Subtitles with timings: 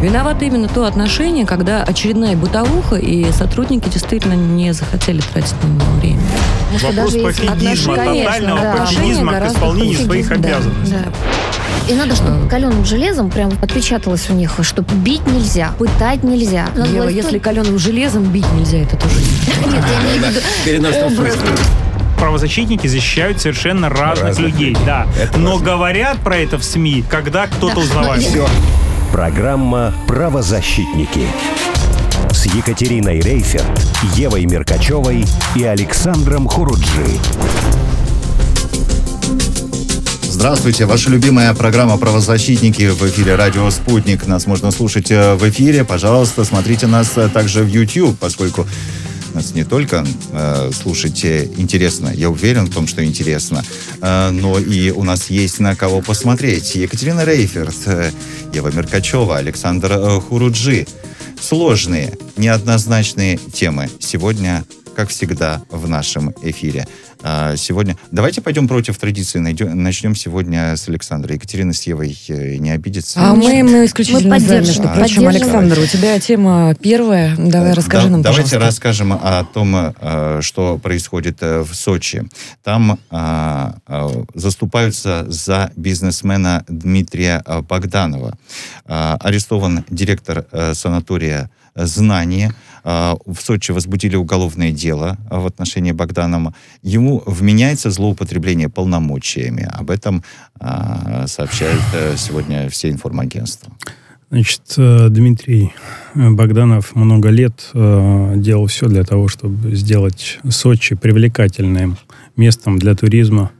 [0.00, 5.90] Виновато именно то отношение, когда очередная бытовуха, и сотрудники действительно не захотели тратить на него
[6.00, 6.20] время.
[6.82, 8.72] Вопрос пофигизма, тотального да.
[8.76, 10.94] пофигизма к исполнению своих да, обязанностей.
[10.94, 11.92] да.
[11.92, 16.68] И надо, чтобы каленым железом прям отпечаталось у них, что бить нельзя, пытать нельзя.
[16.76, 20.36] Ева, было если каленым железом бить нельзя, это тоже не Нет, я имею в
[21.16, 21.58] виду.
[22.18, 24.84] Правозащитники защищают совершенно разных, Разных людей, людей.
[24.86, 25.06] да.
[25.20, 25.66] Это Но важно.
[25.66, 28.22] говорят про это в СМИ, когда кто-то Да, узнавает.
[28.22, 28.48] но Все.
[29.12, 31.26] Программа «Правозащитники»
[32.30, 33.66] с Екатериной Рейферт,
[34.14, 37.18] Евой Меркачевой и Александром Хуруджи.
[40.22, 44.26] Здравствуйте, ваша любимая программа «Правозащитники» в эфире «Радио Спутник».
[44.26, 45.84] Нас можно слушать э, в эфире.
[45.84, 48.66] Пожалуйста, смотрите нас э, также в YouTube, поскольку
[49.34, 53.64] нас не только э, слушать э, интересно, я уверен в том, что интересно,
[54.00, 56.74] э, но и у нас есть на кого посмотреть.
[56.74, 58.10] Екатерина Рейферт, э,
[58.52, 60.86] Ева Меркачева, Александр э, Хуруджи.
[61.40, 64.64] Сложные, неоднозначные темы сегодня,
[65.00, 66.86] как всегда, в нашем эфире.
[67.22, 67.96] А, Сегодня...
[68.10, 69.38] Давайте пойдем против традиции.
[69.38, 71.32] Найдем- Начнем сегодня с Александра.
[71.32, 73.18] Екатерина с Евой э, не обидится.
[73.18, 75.26] А мы, мы исключительно Мы за, между прочим.
[75.26, 77.34] Александр, у тебя тема первая.
[77.38, 78.66] Давай расскажи Да- нам, Давайте пожалуйста.
[78.66, 82.24] расскажем о том, э, что происходит э, в Сочи.
[82.62, 82.98] Там
[84.34, 88.36] заступаются за бизнесмена Дмитрия Богданова.
[88.86, 92.52] Арестован директор санатория «Знание».
[92.84, 96.54] А, В Сочи возбудили уголовное дело а, в отношении Богданова.
[96.82, 99.68] Ему вменяется злоупотребление полномочиями.
[99.72, 100.22] Об этом
[100.58, 103.72] а, сообщают э, сегодня все информагентства.
[104.30, 105.72] Значит, э, Дмитрий
[106.14, 111.96] э, Богданов много лет делал все для того, чтобы сделать Сочи привлекательным
[112.36, 113.50] местом для туризма.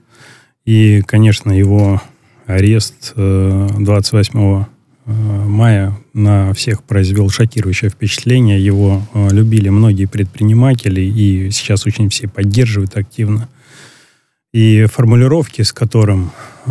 [0.65, 2.01] И, конечно, его
[2.47, 4.65] арест э, 28 э,
[5.11, 8.63] мая на всех произвел шокирующее впечатление.
[8.63, 13.49] Его э, любили многие предприниматели, и сейчас очень все поддерживают активно.
[14.53, 16.33] И формулировки, с которым
[16.67, 16.71] э,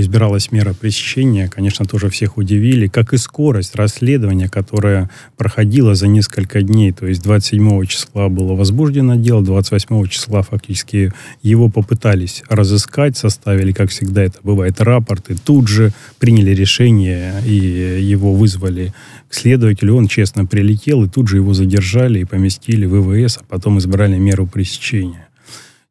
[0.00, 6.62] избиралась мера пресечения, конечно, тоже всех удивили, как и скорость расследования, которая проходила за несколько
[6.62, 6.90] дней.
[6.90, 13.90] То есть 27 числа было возбуждено дело, 28 числа фактически его попытались разыскать, составили, как
[13.90, 17.54] всегда это бывает, рапорты, тут же приняли решение и
[18.02, 18.92] его вызвали
[19.28, 19.94] к следователю.
[19.94, 24.18] Он честно прилетел, и тут же его задержали и поместили в ВВС, а потом избрали
[24.18, 25.28] меру пресечения.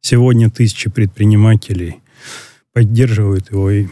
[0.06, 2.02] Сегодня тысячи предпринимателей
[2.74, 3.86] поддерживают его и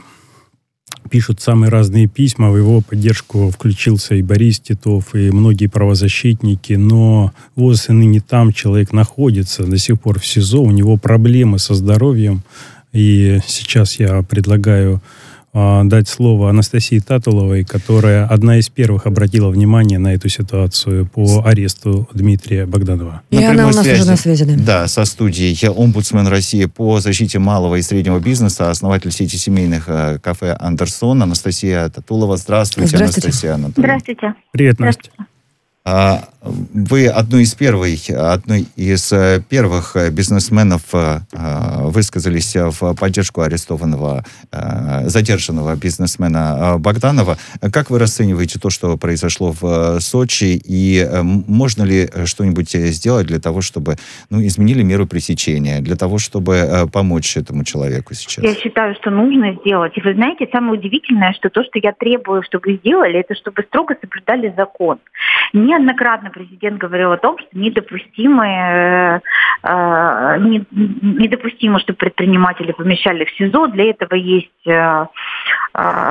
[1.08, 2.50] пишут самые разные письма.
[2.50, 6.74] В его поддержку включился и Борис Титов, и многие правозащитники.
[6.74, 11.58] Но вот и ныне там человек находится до сих пор в СИЗО, у него проблемы
[11.58, 12.42] со здоровьем.
[12.92, 15.00] И сейчас я предлагаю
[15.54, 22.08] дать слово Анастасии Татуловой, которая одна из первых обратила внимание на эту ситуацию по аресту
[22.14, 23.22] Дмитрия Богданова.
[23.30, 24.54] И На она у нас уже на связи, да.
[24.56, 25.56] Да, со студией.
[25.60, 31.22] Я омбудсмен России по защите малого и среднего бизнеса, основатель сети семейных э, кафе «Андерсон»
[31.22, 32.38] Анастасия Татулова.
[32.38, 33.26] Здравствуйте, Здравствуйте.
[33.26, 33.98] Анастасия Анатольевна.
[33.98, 34.34] Здравствуйте.
[34.52, 35.10] Привет, Настя.
[35.84, 41.20] А, Вы одной из первой, одной из э, первых э, бизнесменов э,
[41.84, 44.24] высказались в поддержку арестованного,
[45.04, 47.36] задержанного бизнесмена Богданова.
[47.72, 53.60] Как вы расцениваете то, что произошло в Сочи, и можно ли что-нибудь сделать для того,
[53.60, 53.96] чтобы
[54.30, 58.44] ну, изменили меру пресечения, для того, чтобы помочь этому человеку сейчас?
[58.44, 59.96] Я считаю, что нужно сделать.
[59.96, 63.96] И вы знаете, самое удивительное, что то, что я требую, чтобы сделали, это чтобы строго
[64.00, 64.98] соблюдали закон.
[65.52, 69.20] Неоднократно президент говорил о том, что недопустимо, э,
[69.62, 73.68] э, не- недопустимо, чтобы предприниматели помещали в СИЗО.
[73.68, 75.06] Для этого есть э,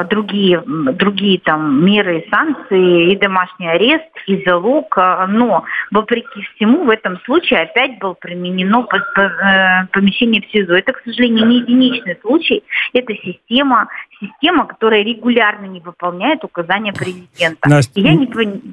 [0.10, 4.98] другие, другие там меры и санкции, и домашний арест, и залог.
[4.98, 10.74] Э, Но, вопреки всему, в этом случае опять было применено э, помещение в СИЗО.
[10.74, 12.64] Это, к сожалению, не единичный случай.
[12.94, 13.88] Это система,
[14.20, 17.70] система, которая регулярно не выполняет указания президента.
[17.70, 18.28] Настя, я не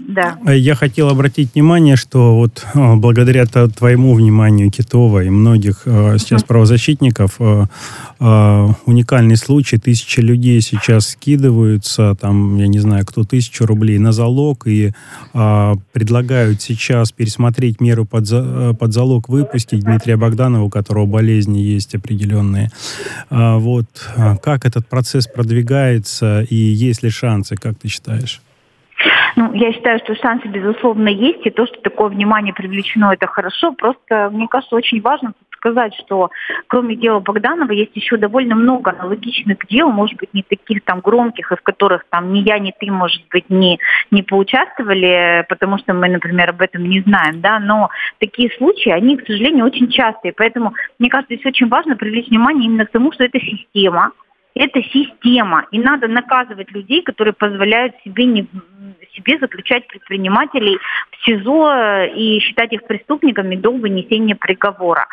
[0.08, 0.38] да.
[0.46, 6.44] Э, Я хотел обратить внимание, что вот э, благодаря твоему вниманию, Китова и многих сейчас
[6.44, 7.38] правозащитников,
[8.20, 9.78] уникальный случай.
[9.78, 14.92] Тысячи людей сейчас скидываются, там, я не знаю, кто тысячу рублей на залог и
[15.34, 21.06] э, предлагают сейчас пересмотреть меру под, за- э, под залог выпустить Дмитрия Богданова, у которого
[21.06, 22.70] болезни есть определенные.
[23.30, 23.86] А, вот
[24.16, 28.40] э, как этот процесс продвигается и есть ли шансы, как ты считаешь?
[29.36, 33.72] Ну, я считаю, что шансы, безусловно, есть, и то, что такое внимание привлечено, это хорошо.
[33.72, 36.30] Просто, мне кажется, очень важно сказать, что
[36.68, 41.52] кроме дела Богданова есть еще довольно много аналогичных дел, может быть, не таких там громких,
[41.52, 43.78] и в которых там ни я, ни ты, может быть, не,
[44.10, 49.16] не поучаствовали, потому что мы, например, об этом не знаем, да, но такие случаи, они,
[49.16, 53.12] к сожалению, очень частые, поэтому, мне кажется, здесь очень важно привлечь внимание именно к тому,
[53.12, 54.12] что это система,
[54.54, 58.48] это система, и надо наказывать людей, которые позволяют себе не
[59.14, 60.78] себе заключать предпринимателей
[61.10, 65.06] в СИЗО э, и считать их преступниками до вынесения приговора.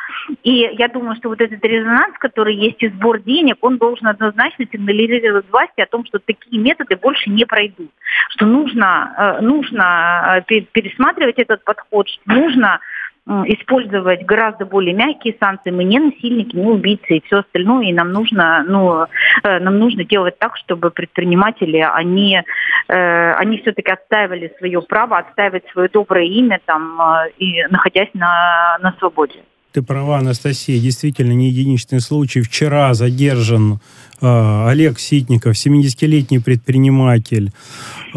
[0.43, 4.65] И я думаю, что вот этот резонанс, который есть и сбор денег, он должен однозначно
[4.71, 7.91] сигнализировать власти о том, что такие методы больше не пройдут,
[8.29, 12.79] что нужно, э, нужно э, пересматривать этот подход, что нужно
[13.27, 15.71] использовать гораздо более мягкие санкции.
[15.71, 17.85] Мы не насильники, не убийцы и все остальное.
[17.85, 19.05] И нам нужно, ну,
[19.43, 22.41] э, нам нужно делать так, чтобы предприниматели, они,
[22.87, 28.77] э, они все-таки отстаивали свое право, отстаивать свое доброе имя, там, э, и находясь на,
[28.81, 29.39] на свободе.
[29.75, 32.41] Ты права, Анастасия, действительно не единичный случай.
[32.41, 37.51] Вчера задержан э, Олег Ситников, 70-летний предприниматель.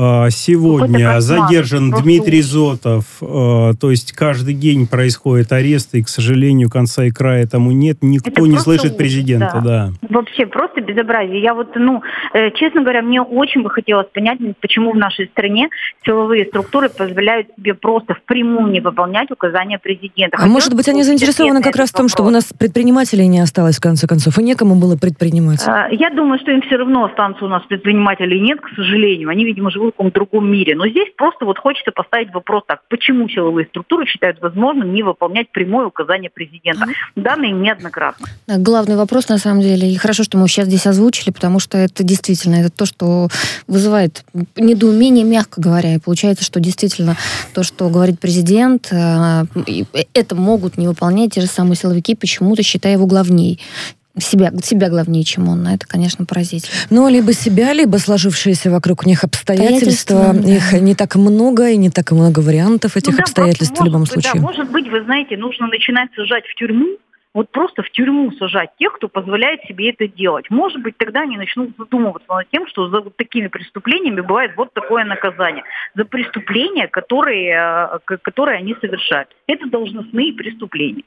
[0.00, 3.04] А, сегодня задержан Дмитрий Зотов.
[3.20, 7.98] А, то есть каждый день происходит аресты, и, к сожалению, конца и края этому нет.
[8.00, 9.60] Никто не слышит президента.
[9.64, 9.90] Да.
[10.00, 10.08] да.
[10.08, 11.42] Вообще просто безобразие.
[11.42, 12.02] Я вот, ну,
[12.32, 15.68] э, честно говоря, мне очень бы хотелось понять, почему в нашей стране
[16.04, 20.36] силовые структуры позволяют себе просто впрямую не выполнять указания президента.
[20.36, 23.40] А Хотелось может быть, они заинтересованы как раз в том, чтобы у нас предпринимателей не
[23.40, 25.66] осталось, в конце концов, и некому было предпринимать?
[25.90, 29.28] Я думаю, что им все равно останутся у нас предпринимателей нет, к сожалению.
[29.28, 30.74] Они, видимо, живут в каком-то другом мире.
[30.74, 35.50] Но здесь просто вот хочется поставить вопрос так, почему силовые структуры считают возможным не выполнять
[35.50, 36.86] прямое указание президента?
[37.16, 38.26] Данные неоднократно.
[38.46, 42.04] Главный вопрос, на самом деле, и хорошо, что мы сейчас здесь озвучили, потому что это
[42.04, 43.28] действительно это то, что
[43.66, 44.24] вызывает
[44.56, 45.94] недоумение, мягко говоря.
[45.94, 47.16] И получается, что действительно
[47.54, 49.44] то, что говорит президент, э,
[50.14, 53.60] это могут не выполнять те же самые силовики, почему-то считая его главней
[54.20, 55.66] себя, себя главнее, чем он.
[55.66, 56.74] Это, конечно, поразительно.
[56.90, 60.32] Ну, либо себя, либо сложившиеся вокруг них обстоятельства.
[60.34, 60.48] Да.
[60.48, 64.06] Их не так много, и не так много вариантов этих ну, да, обстоятельств в любом
[64.06, 64.32] случае.
[64.34, 66.98] Да, может быть, вы знаете, нужно начинать сажать в тюрьму,
[67.34, 70.50] вот просто в тюрьму сажать тех, кто позволяет себе это делать.
[70.50, 74.72] Может быть, тогда они начнут задумываться над тем, что за вот такими преступлениями бывает вот
[74.72, 75.62] такое наказание.
[75.94, 79.28] За преступления, которые, э, которые они совершают.
[79.46, 81.04] Это должностные преступления.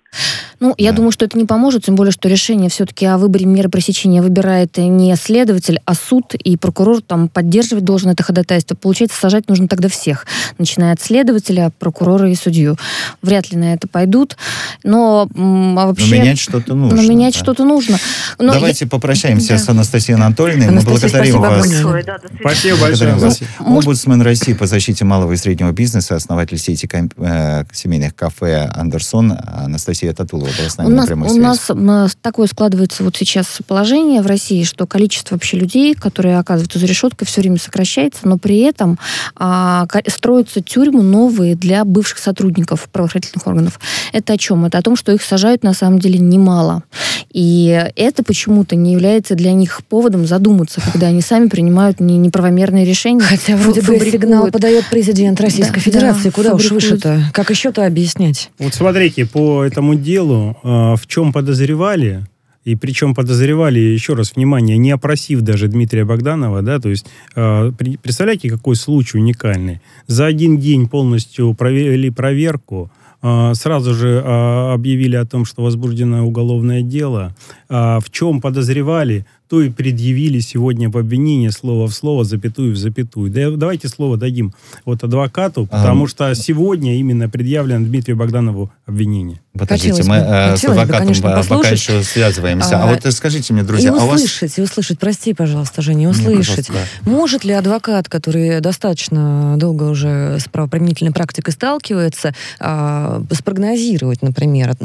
[0.62, 0.98] Ну, я да.
[0.98, 4.78] думаю, что это не поможет, тем более, что решение все-таки о выборе меры пресечения выбирает
[4.78, 8.76] не следователь, а суд, и прокурор там поддерживать должен это ходатайство.
[8.76, 10.28] Получается, сажать нужно тогда всех,
[10.60, 12.78] начиная от следователя, прокурора и судью.
[13.24, 14.38] Вряд ли на это пойдут,
[14.84, 16.16] но а вообще...
[16.16, 17.02] Но менять что-то нужно.
[17.02, 17.40] Но менять да.
[17.40, 17.98] что-то нужно.
[18.38, 18.90] Но Давайте я...
[18.90, 19.58] попрощаемся да.
[19.58, 20.68] с Анастасией Анатольевной.
[20.68, 21.68] Анастасия, Мы благодарим спасибо вас.
[21.68, 23.14] Большое, да, спасибо большое.
[23.16, 23.40] Вас.
[23.62, 23.88] Может...
[23.88, 26.88] Омбудсмен России по защите малого и среднего бизнеса, основатель сети
[27.18, 33.16] э, семейных кафе «Андерсон» Анастасия Татулова с нами у нас, У нас такое складывается вот
[33.16, 38.28] сейчас положение в России, что количество вообще людей, которые оказываются за решеткой, все время сокращается,
[38.28, 39.00] но при этом
[39.36, 43.80] а, строятся тюрьмы новые для бывших сотрудников правоохранительных органов.
[44.14, 44.66] Это о чем?
[44.66, 46.84] Это о том, что их сажают на самом деле немало.
[47.32, 52.86] И это почему-то не является для них поводом задуматься, когда они сами принимают не, неправомерные
[52.86, 53.22] решения.
[53.22, 56.26] Хотя вроде бы сигнал подает президент Российской да, Федерации.
[56.26, 56.84] Да, Куда фабрикуют.
[56.84, 57.24] уж выше-то?
[57.34, 58.50] Как еще-то объяснять?
[58.60, 62.26] Вот смотрите, по этому делу а, в чем подозревали,
[62.64, 67.72] и причем подозревали, еще раз, внимание, не опросив даже Дмитрия Богданова, да, то есть, э,
[68.04, 69.82] представляете, какой случай уникальный.
[70.08, 72.92] За один день полностью провели проверку,
[73.24, 77.36] э, сразу же э, объявили о том, что возбуждено уголовное дело.
[77.68, 79.26] Э, в чем подозревали?
[79.52, 83.30] то и предъявили сегодня в обвинении слово в слово, запятую в запятую.
[83.30, 84.54] Да, давайте слово дадим
[84.86, 86.08] вот адвокату, потому а...
[86.08, 89.42] что сегодня именно предъявлено Дмитрию Богданову обвинение.
[89.54, 92.78] Подождите, хотелось мы бы, э, с адвокатом бы, конечно, пока еще связываемся.
[92.78, 94.22] А, а вот скажите мне, друзья, и а у вас...
[94.22, 96.70] услышать, и услышать, прости, пожалуйста, Женя, услышать.
[96.70, 97.12] Ну, да.
[97.12, 104.76] Может ли адвокат, который достаточно долго уже с правоприменительной практикой сталкивается, а, спрогнозировать, например,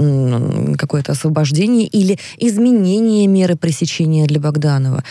[0.77, 5.05] какое-то освобождение или изменение меры пресечения для Богданова?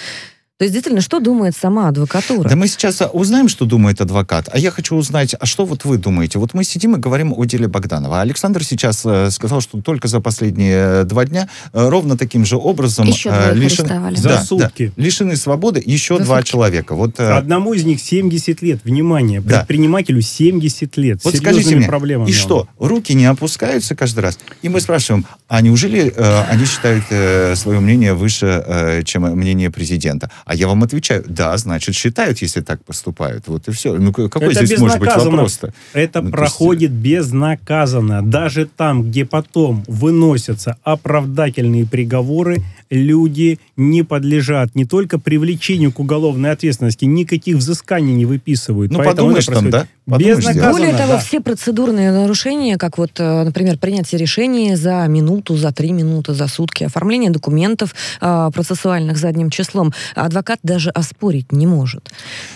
[0.58, 2.48] То есть, действительно, что думает сама адвокатура?
[2.48, 4.48] Да мы сейчас узнаем, что думает адвокат.
[4.54, 6.40] А я хочу узнать, а что вот вы думаете?
[6.40, 8.22] Вот мы сидим и говорим о деле Богданова.
[8.22, 13.06] Александр сейчас э, сказал, что только за последние два дня э, ровно таким же образом
[13.06, 13.86] еще э, лишен...
[14.16, 14.94] за да, сутки.
[14.96, 16.52] Да, лишены свободы еще за два сутки.
[16.52, 16.96] человека.
[16.96, 17.34] Вот, э...
[17.34, 18.80] Одному из них 70 лет.
[18.86, 21.20] Внимание, предпринимателю 70 лет.
[21.26, 24.40] Вот скажите мне, проблемами и что, руки не опускаются каждый раз?
[24.62, 29.70] И мы спрашиваем, а неужели э, они считают э, свое мнение выше, э, чем мнение
[29.70, 30.32] президента?
[30.46, 33.48] А я вам отвечаю, да, значит, считают, если так поступают.
[33.48, 33.96] Вот и все.
[33.98, 35.74] Ну, какой это здесь может быть вопрос-то?
[35.94, 37.02] Это ну, проходит есть...
[37.02, 38.22] безнаказанно.
[38.22, 46.52] Даже там, где потом выносятся оправдательные приговоры, люди не подлежат не только привлечению к уголовной
[46.52, 48.92] ответственности, никаких взысканий не выписывают.
[48.92, 49.88] Ну, Поэтому подумаешь там, да?
[50.06, 50.72] Безнаказанно.
[50.72, 51.18] Более того, да.
[51.18, 56.48] все процедурные нарушения, как вот, э, например, принятие решения за минуту, за три минуты, за
[56.48, 59.94] сутки, оформление документов э, процессуальных задним числом,
[60.36, 62.12] адвокат даже оспорить не может.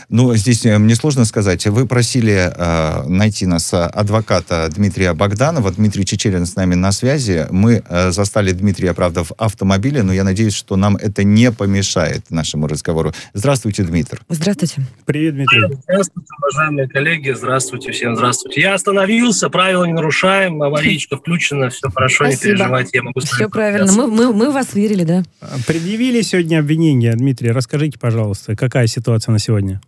[0.10, 1.66] Ну, здесь э, мне сложно сказать.
[1.68, 5.72] Вы просили э, найти нас адвоката Дмитрия Богданова.
[5.72, 7.48] Дмитрий Чечерин с нами на связи.
[7.52, 12.30] Мы э, застали Дмитрия, правда, в автомобиле, но я надеюсь, что нам это не помешает
[12.30, 13.14] нашему разговору.
[13.34, 14.20] Здравствуйте, Дмитрий.
[14.28, 14.82] Здравствуйте.
[15.06, 15.62] Привет, Дмитрий.
[15.84, 17.32] Здравствуйте, уважаемые коллеги.
[17.32, 18.16] Здравствуйте всем.
[18.18, 18.60] Здравствуйте.
[18.60, 22.52] Я остановился, правила не нарушаем, аварийка включена, все хорошо, Спасибо.
[22.52, 22.90] не переживайте.
[22.94, 23.92] Я могу все правильно.
[23.94, 25.24] Мы, мы, мы вас верили, да.
[25.66, 27.52] Предъявили сегодня обвинение, Дмитрий.
[27.52, 27.69] Расскажите,
[28.00, 29.82] пожалуйста, какая ситуация на сегодня?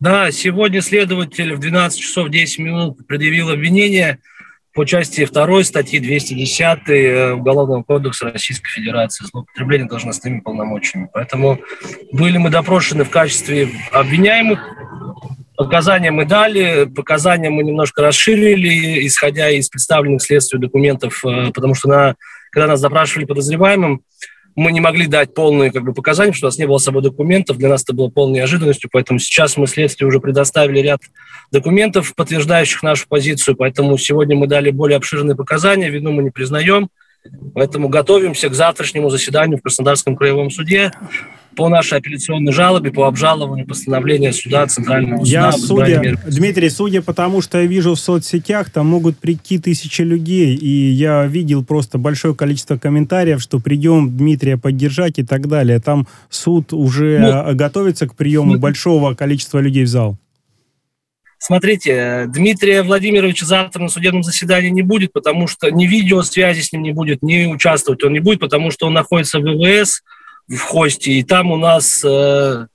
[0.00, 4.18] Да, сегодня следователь в 12 часов 10 минут предъявил обвинение–
[4.76, 11.08] по части 2 статьи 210 э, Уголовного кодекса Российской Федерации злоупотребление должностными полномочиями.
[11.14, 11.58] Поэтому
[12.12, 14.60] были мы допрошены в качестве обвиняемых,
[15.56, 21.88] Показания мы дали, показания мы немножко расширили, исходя из представленных следствию документов, э, потому что
[21.88, 22.14] на,
[22.50, 24.02] когда нас запрашивали подозреваемым,
[24.56, 27.02] мы не могли дать полные как бы, показания, что у нас не было с собой
[27.02, 27.58] документов.
[27.58, 31.00] Для нас это было полной неожиданностью, поэтому сейчас мы следствию уже предоставили ряд
[31.52, 36.88] документов, подтверждающих нашу позицию, поэтому сегодня мы дали более обширные показания, вину мы не признаем,
[37.54, 40.90] поэтому готовимся к завтрашнему заседанию в Краснодарском краевом суде
[41.56, 45.30] по нашей апелляционной жалобе, по обжалованию постановления суда Центрального суда.
[45.30, 50.02] Я судя, Дмитрий, судя по тому, что я вижу в соцсетях, там могут прийти тысячи
[50.02, 55.80] людей, и я видел просто большое количество комментариев, что придем Дмитрия поддержать и так далее.
[55.80, 60.16] Там суд уже ну, готовится к приему ну, большого количества людей в зал.
[61.38, 66.82] Смотрите, Дмитрия Владимировича завтра на судебном заседании не будет, потому что ни видеосвязи с ним
[66.82, 70.02] не будет, ни участвовать он не будет, потому что он находится в ВВС,
[70.48, 72.02] в хосте, и там у нас...
[72.04, 72.66] Э,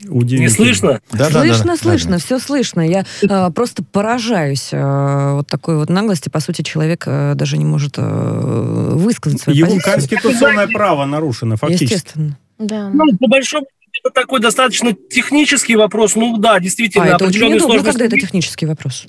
[0.00, 1.00] не слышно?
[1.10, 2.80] Да, слышно, да, да, слышно, да, все слышно.
[2.82, 6.28] Я э, просто поражаюсь э, вот такой вот наглости.
[6.28, 9.92] По сути, человек э, даже не может э, высказать свою Его позицию.
[9.94, 11.94] конституционное право нарушено, фактически.
[11.94, 12.38] Естественно.
[12.58, 12.90] Да.
[12.90, 13.66] Ну, по большому
[14.04, 16.14] это такой достаточно технический вопрос.
[16.14, 17.04] Ну да, действительно.
[17.04, 19.06] А это очень удобно, когда это технический вопрос.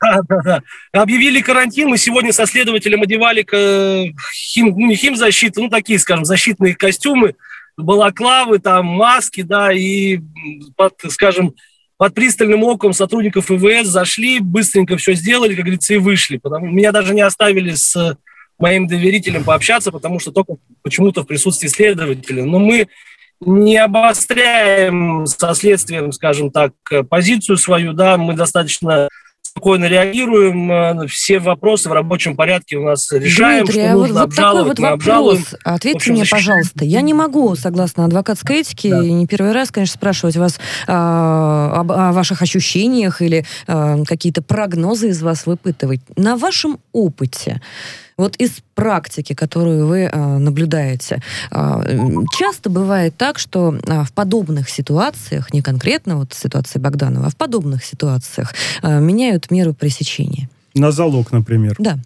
[0.00, 1.02] Да, да, да.
[1.02, 3.46] Объявили карантин, мы сегодня со следователем одевали
[4.34, 7.34] хим, ну, не химзащиты, ну, такие, скажем, защитные костюмы,
[7.76, 10.20] балаклавы, там, маски, да, и,
[10.76, 11.54] под, скажем,
[11.98, 16.38] под пристальным оком сотрудников ИВС зашли, быстренько все сделали, как говорится, и вышли.
[16.38, 18.16] Потому, меня даже не оставили с
[18.58, 22.44] моим доверителем пообщаться, потому что только почему-то в присутствии следователя.
[22.44, 22.88] Но мы
[23.40, 26.72] не обостряем со следствием, скажем так,
[27.08, 29.08] позицию свою, да, мы достаточно
[29.50, 34.14] спокойно реагируем, э, все вопросы в рабочем порядке у нас решаем, Дмитрий, что а нужно
[34.14, 35.38] вот, вот такой вот вопрос.
[35.64, 36.84] Ответьте общем, мне, пожалуйста.
[36.84, 39.04] Я не могу, согласно адвокатской этике, да.
[39.04, 44.40] и не первый раз, конечно, спрашивать вас а, об, о ваших ощущениях или а, какие-то
[44.40, 46.00] прогнозы из вас выпытывать.
[46.16, 47.60] На вашем опыте
[48.20, 51.82] вот из практики, которую вы э, наблюдаете, э,
[52.38, 57.36] часто бывает так, что э, в подобных ситуациях, не конкретно вот ситуации Богданова, а в
[57.36, 60.48] подобных ситуациях э, меняют меру пресечения.
[60.74, 61.74] На залог, например.
[61.78, 61.98] Да.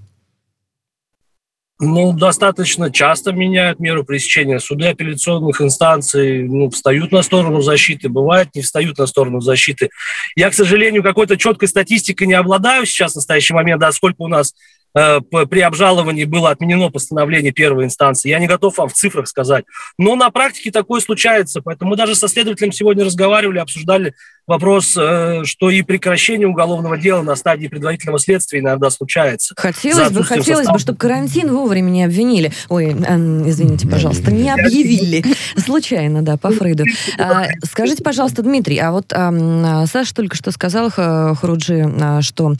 [1.80, 4.60] Ну, достаточно часто меняют меру пресечения.
[4.60, 9.90] Суды апелляционных инстанций ну, встают на сторону защиты, бывает, не встают на сторону защиты.
[10.36, 14.28] Я, к сожалению, какой-то четкой статистикой не обладаю сейчас в настоящий момент, да, сколько у
[14.28, 14.54] нас
[14.94, 18.28] при обжаловании было отменено постановление первой инстанции.
[18.28, 19.64] Я не готов вам в цифрах сказать.
[19.98, 21.60] Но на практике такое случается.
[21.62, 24.14] Поэтому мы даже со следователем сегодня разговаривали, обсуждали
[24.46, 29.54] вопрос, э, что и прекращение уголовного дела на стадии предварительного следствия иногда случается.
[29.56, 30.74] Хотелось бы, хотелось состава.
[30.74, 32.52] бы, чтобы карантин вовремя не обвинили.
[32.68, 35.24] Ой, извините, пожалуйста, не объявили.
[35.56, 36.84] Случайно, да, по Фрейду.
[37.18, 42.54] А, скажите, пожалуйста, Дмитрий, а вот а, Саша только что сказал, Харуджи, а, что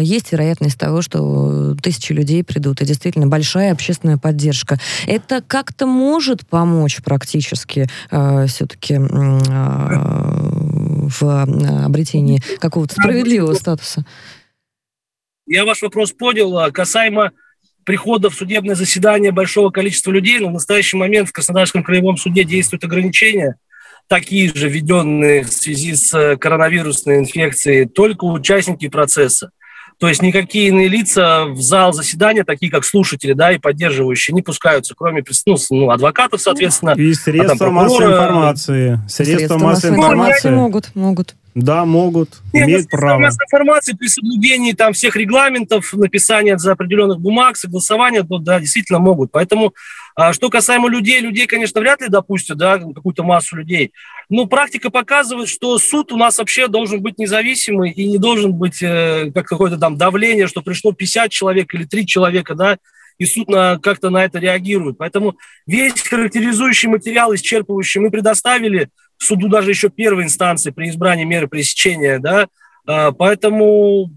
[0.00, 4.78] есть вероятность того, что тысячи людей придут, и действительно большая общественная поддержка.
[5.06, 8.98] Это как-то может помочь практически все-таки
[11.08, 14.04] в э, обретении какого-то справедливого статуса.
[15.46, 16.58] Я ваш вопрос понял.
[16.58, 17.32] А касаемо
[17.84, 22.44] прихода в судебное заседание большого количества людей, но в настоящий момент в Краснодарском краевом суде
[22.44, 23.56] действуют ограничения,
[24.08, 29.50] такие же введенные в связи с э, коронавирусной инфекцией, только участники процесса.
[29.98, 34.42] То есть никакие иные лица в зал заседания, такие как слушатели, да, и поддерживающие, не
[34.42, 36.90] пускаются, кроме ну, ну, адвокатов, соответственно.
[36.90, 39.00] И средства а массовой информации.
[39.08, 40.50] Средства, средства массовой информации.
[40.50, 41.34] Могут, могут.
[41.60, 43.24] Да, могут, Нет, имеют право.
[43.24, 49.32] информации при соблюдении там всех регламентов, написания за определенных бумаг, согласования, то, да, действительно могут.
[49.32, 49.74] Поэтому,
[50.14, 53.92] а, что касаемо людей, людей, конечно, вряд ли допустят, да, какую-то массу людей.
[54.28, 58.80] Но практика показывает, что суд у нас вообще должен быть независимый и не должен быть
[58.80, 62.78] э, как какое-то там давление, что пришло 50 человек или 3 человека, да,
[63.18, 64.96] и суд на, как-то на это реагирует.
[64.98, 65.36] Поэтому
[65.66, 72.18] весь характеризующий материал, исчерпывающий, мы предоставили суду даже еще первой инстанции при избрании меры пресечения,
[72.18, 72.48] да,
[72.86, 74.10] а, поэтому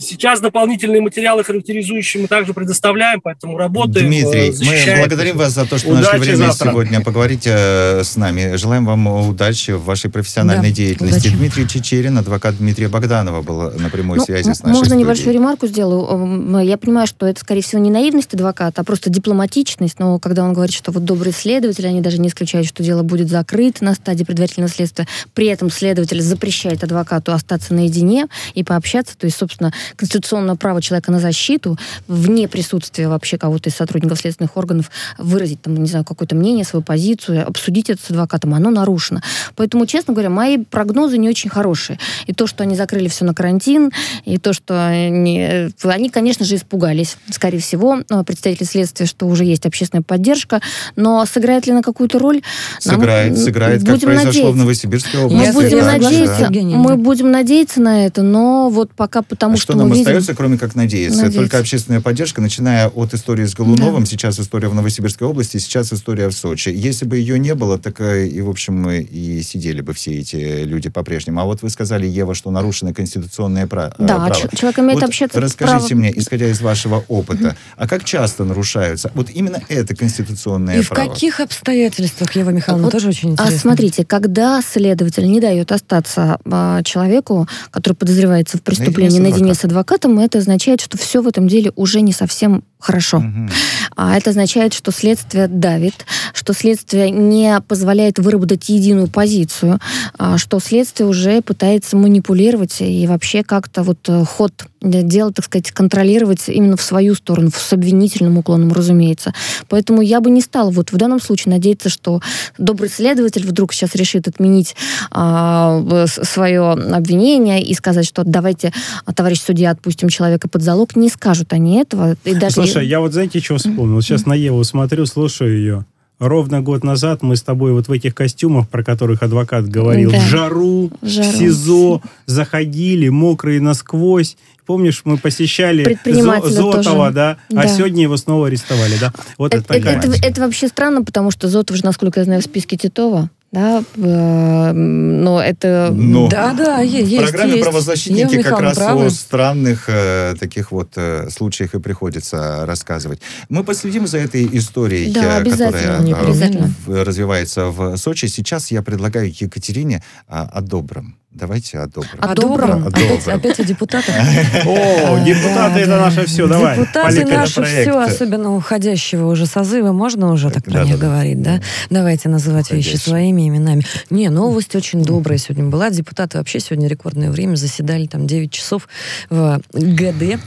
[0.00, 4.06] Сейчас дополнительные материалы характеризующие мы также предоставляем, поэтому работаем.
[4.06, 6.70] Дмитрий, мы благодарим вас за то, что удачи нашли время завтра.
[6.70, 8.54] сегодня поговорить э, с нами.
[8.54, 11.26] Желаем вам удачи в вашей профессиональной да, деятельности.
[11.26, 11.36] Удачи.
[11.36, 15.02] Дмитрий Чечерин, адвокат Дмитрия Богданова, был на прямой ну, связи с нашей Можно студией.
[15.02, 16.60] небольшую ремарку сделаю?
[16.60, 19.98] Я понимаю, что это, скорее всего, не наивность адвоката, а просто дипломатичность.
[19.98, 23.28] Но когда он говорит, что вот добрые следователи, они даже не исключают, что дело будет
[23.28, 25.08] закрыто на стадии предварительного следствия.
[25.34, 29.18] При этом следователь запрещает адвокату остаться наедине и пообщаться.
[29.18, 34.56] То есть, собственно, конституционное право человека на защиту, вне присутствия вообще кого-то из сотрудников следственных
[34.56, 39.20] органов, выразить, там, не знаю, какое-то мнение, свою позицию, обсудить это с адвокатом, оно нарушено.
[39.56, 41.98] Поэтому, честно говоря, мои прогнозы не очень хорошие.
[42.26, 43.90] И то, что они закрыли все на карантин,
[44.24, 49.66] и то, что они, они конечно же, испугались, скорее всего, представители следствия, что уже есть
[49.66, 50.60] общественная поддержка,
[50.96, 52.42] но сыграет ли на какую-то роль?
[52.78, 54.52] Сыграет, нам, сыграет, как произошло надеяться.
[54.52, 55.46] в Новосибирской области.
[55.46, 56.60] Мы будем, надеяться, да.
[56.60, 60.34] мы будем надеяться на это, но вот пока потому, а что, что нам мы остается,
[60.34, 61.22] кроме как надеяться.
[61.22, 61.40] надеяться.
[61.40, 64.10] Только общественная поддержка, начиная от истории с Голуновым, да.
[64.10, 66.68] сейчас история в Новосибирской области, сейчас история в Сочи.
[66.68, 70.18] Если бы ее не было, так э, и, в общем, мы и сидели бы все
[70.18, 71.40] эти люди по-прежнему.
[71.40, 73.94] А вот вы сказали, Ева, что нарушено конституционное э, право.
[73.98, 75.98] Да, человек имеет вот общаться Расскажите право...
[76.00, 81.04] мне, исходя из вашего опыта, а как часто нарушаются вот именно это конституционное и право?
[81.04, 83.56] И в каких обстоятельствах, Ева Михайловна, вот, тоже очень а интересно.
[83.56, 89.64] А смотрите, когда следователь не дает остаться а, человеку, который подозревается в преступлении наедине с
[89.68, 93.18] адвокатом, это означает, что все в этом деле уже не совсем хорошо.
[93.18, 93.48] Угу.
[93.96, 99.80] А это означает, что следствие давит, что следствие не позволяет выработать единую позицию,
[100.16, 105.72] а что следствие уже пытается манипулировать и вообще как-то вот э, ход дела, так сказать,
[105.72, 109.34] контролировать именно в свою сторону, с обвинительным уклоном, разумеется.
[109.68, 112.20] Поэтому я бы не стала вот в данном случае надеяться, что
[112.58, 114.76] добрый следователь вдруг сейчас решит отменить
[115.10, 118.72] а, свое обвинение и сказать, что давайте,
[119.14, 120.94] товарищ судья, отпустим человека под залог.
[120.94, 122.16] Не скажут они этого.
[122.24, 122.67] И даже...
[122.72, 124.00] Слушай, я вот знаете, что вспомнил?
[124.02, 125.86] Сейчас на Еву смотрю, слушаю ее.
[126.18, 130.18] Ровно год назад мы с тобой вот в этих костюмах, про которых адвокат говорил, да.
[130.18, 134.36] в жару, жару, в СИЗО, заходили, мокрые насквозь.
[134.66, 137.38] Помнишь, мы посещали Зотова, да?
[137.50, 137.60] А да?
[137.62, 139.12] А сегодня его снова арестовали, да?
[139.38, 142.44] Вот это, это, это, это вообще странно, потому что Зотов же, насколько я знаю, в
[142.44, 145.90] списке Титова да, но это...
[145.94, 147.10] Но да, да, есть.
[147.10, 147.62] В программе есть.
[147.64, 149.06] «Правозащитники» есть, как раз правы.
[149.06, 153.20] о странных э, таких вот э, случаях и приходится рассказывать.
[153.48, 158.26] Мы последим за этой историей, да, э, которая э, развивается в Сочи.
[158.26, 161.16] Сейчас я предлагаю Екатерине э, о добром.
[161.38, 162.18] Давайте о добром.
[162.18, 162.70] О добром?
[162.70, 163.12] О добром.
[163.12, 164.12] Опять, опять о депутатах?
[164.66, 166.76] О, депутаты это наше все, давай.
[166.76, 169.92] Депутаты наше все, особенно уходящего уже созыва.
[169.92, 171.60] Можно уже так про них говорить, да?
[171.90, 173.84] Давайте называть вещи своими именами.
[174.10, 175.90] Не, новость очень добрая сегодня была.
[175.90, 178.88] Депутаты вообще сегодня рекордное время заседали там 9 часов
[179.30, 180.40] в ГД.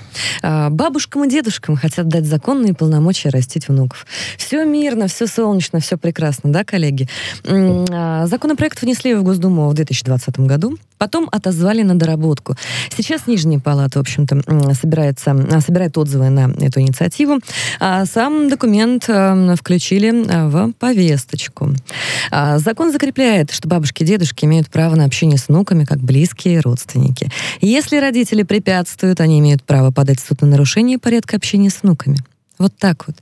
[0.44, 4.06] А, бабушкам и дедушкам хотят дать законные полномочия растить внуков.
[4.38, 7.08] Все мирно, все солнечно, все прекрасно, да, коллеги?
[7.46, 10.78] А, законопроект внесли в Госдуму в 2020 году.
[10.98, 12.56] Потом отозвали на доработку.
[12.96, 14.42] Сейчас Нижняя палата, в общем-то,
[14.76, 17.40] собирается, собирает отзывы на эту инициативу.
[17.80, 21.72] А сам документ э, включили э, в повесточку.
[22.30, 26.60] А закон закрепляет, что бабушки и дедушки имеют право на общение с внуками как близкие
[26.60, 27.32] родственники.
[27.62, 32.18] Если родители препятствуют, они имеют право подать в суд на нарушение порядка общения с внуками.
[32.62, 33.16] Вот так вот.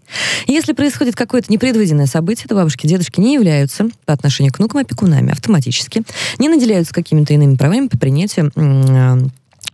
[0.48, 4.82] Если происходит какое-то непредвиденное событие, то бабушки и дедушки не являются по отношению к внукам
[4.82, 6.04] опекунами автоматически,
[6.40, 8.52] не наделяются какими-то иными правами по принятию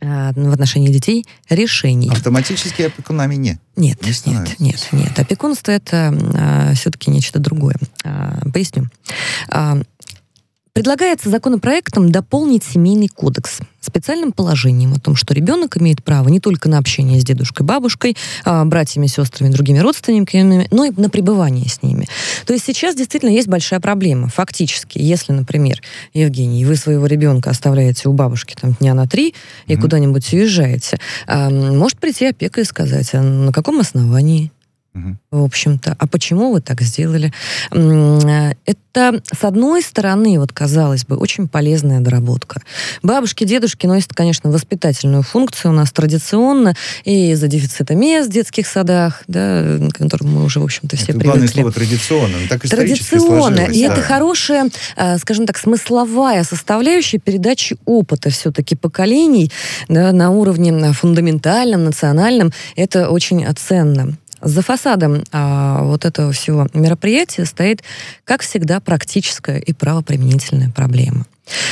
[0.01, 2.09] а, в отношении детей решений.
[2.11, 3.59] Автоматически опекунами нет?
[3.75, 5.19] Нет, не нет, нет, нет.
[5.19, 7.75] Опекунство это а, все-таки нечто другое.
[8.03, 8.87] А, поясню.
[9.49, 9.79] А,
[10.75, 16.67] Предлагается законопроектом дополнить семейный кодекс специальным положением о том, что ребенок имеет право не только
[16.67, 21.81] на общение с дедушкой, бабушкой, а, братьями, сестрами, другими родственниками, но и на пребывание с
[21.81, 22.09] ними.
[22.45, 24.27] То есть сейчас действительно есть большая проблема.
[24.27, 25.81] Фактически, если, например,
[26.13, 29.33] Евгений, вы своего ребенка оставляете у бабушки там дня на три
[29.67, 29.79] и mm-hmm.
[29.79, 34.51] куда-нибудь уезжаете, может прийти опека и сказать, а на каком основании
[35.31, 35.95] в общем-то.
[35.99, 37.33] А почему вы так сделали?
[37.71, 42.61] Э, это, с одной стороны, вот казалось бы, очень полезная доработка.
[43.03, 48.67] Бабушки, дедушки носят, конечно, воспитательную функцию у нас традиционно, и из-за дефицита мест в детских
[48.67, 51.27] садах, да, к которому мы уже, в общем-то, все это привыкли.
[51.27, 52.37] Главное слово традиционно.
[52.49, 53.59] Так традиционно.
[53.65, 53.93] И да.
[53.93, 59.51] это хорошая, э, скажем так, смысловая составляющая передачи опыта все-таки поколений
[59.89, 62.53] да, на уровне фундаментальном, национальном.
[62.77, 64.15] Это очень ценно.
[64.45, 67.81] За фасадом а, вот этого всего мероприятия стоит,
[68.25, 71.25] как всегда, практическая и правоприменительная проблема.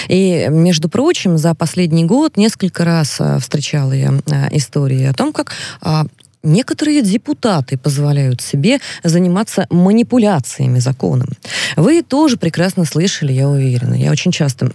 [0.07, 5.33] И, между прочим, за последний год несколько раз а, встречала я а, истории о том,
[5.33, 6.05] как а,
[6.41, 11.29] некоторые депутаты позволяют себе заниматься манипуляциями законом.
[11.77, 13.93] Вы тоже прекрасно слышали, я уверена.
[13.93, 14.71] Я очень часто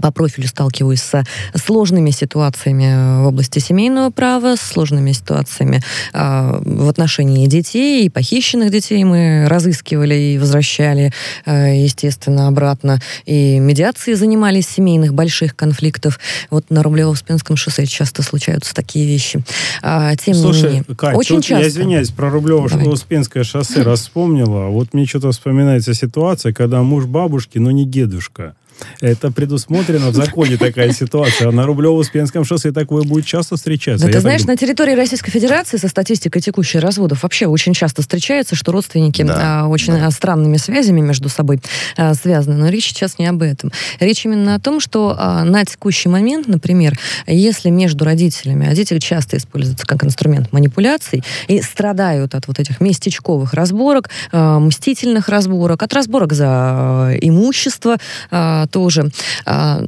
[0.00, 6.88] по профилю сталкиваюсь с сложными ситуациями в области семейного права, с сложными ситуациями э, в
[6.88, 11.12] отношении детей, и похищенных детей мы разыскивали и возвращали,
[11.46, 13.00] э, естественно, обратно.
[13.26, 16.18] И медиации занимались семейных больших конфликтов.
[16.50, 19.42] Вот на Рублево-Успенском шоссе часто случаются такие вещи.
[19.82, 21.62] А, тем Слушай, не менее, Кать, очень часто...
[21.62, 24.68] я извиняюсь, про Рублево-Успенское шоссе вспомнила.
[24.68, 28.54] Вот мне что-то вспоминается ситуация, когда муж бабушки, но не дедушка.
[29.00, 31.48] Это предусмотрено в законе такая ситуация.
[31.48, 34.06] А на Рублево-Успенском шоссе такое будет часто встречаться.
[34.06, 38.54] Да, ты знаешь, на территории Российской Федерации со статистикой текущей разводов вообще очень часто встречается,
[38.56, 40.10] что родственники да, а, очень да.
[40.10, 41.60] странными связями между собой
[41.96, 42.56] а, связаны.
[42.56, 43.70] Но речь сейчас не об этом.
[44.00, 48.98] Речь именно о том, что а, на текущий момент, например, если между родителями, а дети
[48.98, 55.82] часто используются как инструмент манипуляций и страдают от вот этих местечковых разборок, а, мстительных разборок,
[55.82, 57.96] от разборок за а, имущество,
[58.30, 59.10] а, тоже.
[59.46, 59.82] А,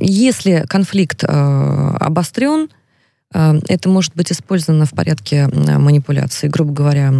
[0.00, 2.68] если конфликт а, обострен,
[3.32, 6.48] а, это может быть использовано в порядке манипуляции.
[6.48, 7.12] Грубо говоря,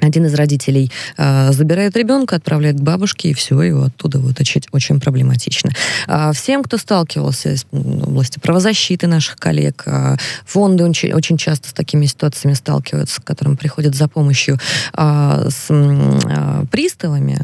[0.00, 5.00] один из родителей э, забирает ребенка, отправляет к бабушке, и все, его оттуда вытащить очень
[5.00, 5.70] проблематично.
[6.08, 11.72] Э, всем, кто сталкивался в области правозащиты наших коллег, э, фонды очень, очень часто с
[11.72, 14.58] такими ситуациями сталкиваются, к которым приходят за помощью
[14.96, 17.38] э, с э, приставами,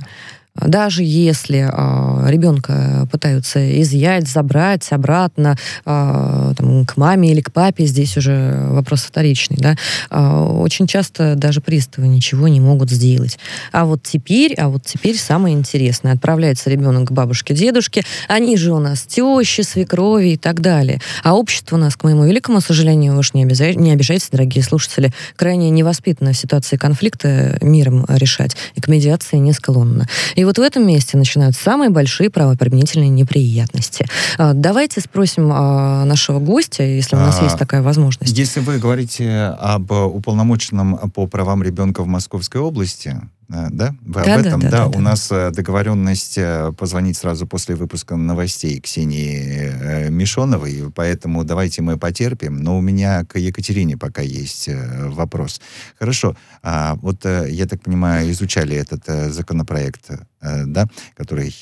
[0.61, 7.87] даже если э, ребенка пытаются изъять, забрать обратно э, там, к маме или к папе,
[7.87, 9.77] здесь уже вопрос вторичный, да,
[10.11, 13.39] э, очень часто даже приставы ничего не могут сделать.
[13.73, 16.13] А вот теперь, а вот теперь самое интересное.
[16.13, 21.01] Отправляется ребенок к бабушке, дедушке, они же у нас тещи, свекрови и так далее.
[21.23, 23.73] А общество у нас, к моему великому сожалению, уж не, обяза...
[23.75, 29.53] не обижайтесь, дорогие слушатели, крайне невоспитанно в ситуации конфликта миром решать, и к медиации не
[29.53, 30.07] склонно.
[30.35, 34.07] И вот в этом месте начинают самые большие правоприменительные неприятности.
[34.39, 38.37] А, давайте спросим а, нашего гостя, если у нас а, есть такая возможность.
[38.37, 43.95] Если вы говорите об уполномоченном по правам ребенка в Московской области, да?
[44.03, 44.61] Вы да, об этом?
[44.61, 44.99] Да, да, да, да.
[44.99, 51.97] У нас э, договоренность э, позвонить сразу после выпуска новостей Ксении Мишоновой, поэтому давайте мы
[51.99, 52.57] потерпим.
[52.57, 55.61] Но у меня к Екатерине пока есть вопрос.
[55.99, 56.37] Хорошо.
[56.63, 61.55] А, вот, я так понимаю, изучали этот законопроект, да, который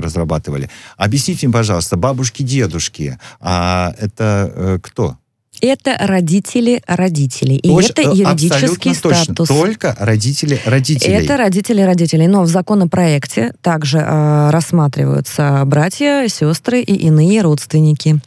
[0.00, 0.70] разрабатывали.
[0.96, 5.18] Объясните, пожалуйста, бабушки, дедушки, а это кто?
[5.60, 7.56] Это родители родителей.
[7.56, 9.26] И Точ, это юридический статус.
[9.26, 9.46] Точно.
[9.46, 11.14] Только родители родителей.
[11.14, 12.26] Это родители родителей.
[12.26, 18.20] Но в законопроекте также э, рассматриваются братья, сестры и иные родственники.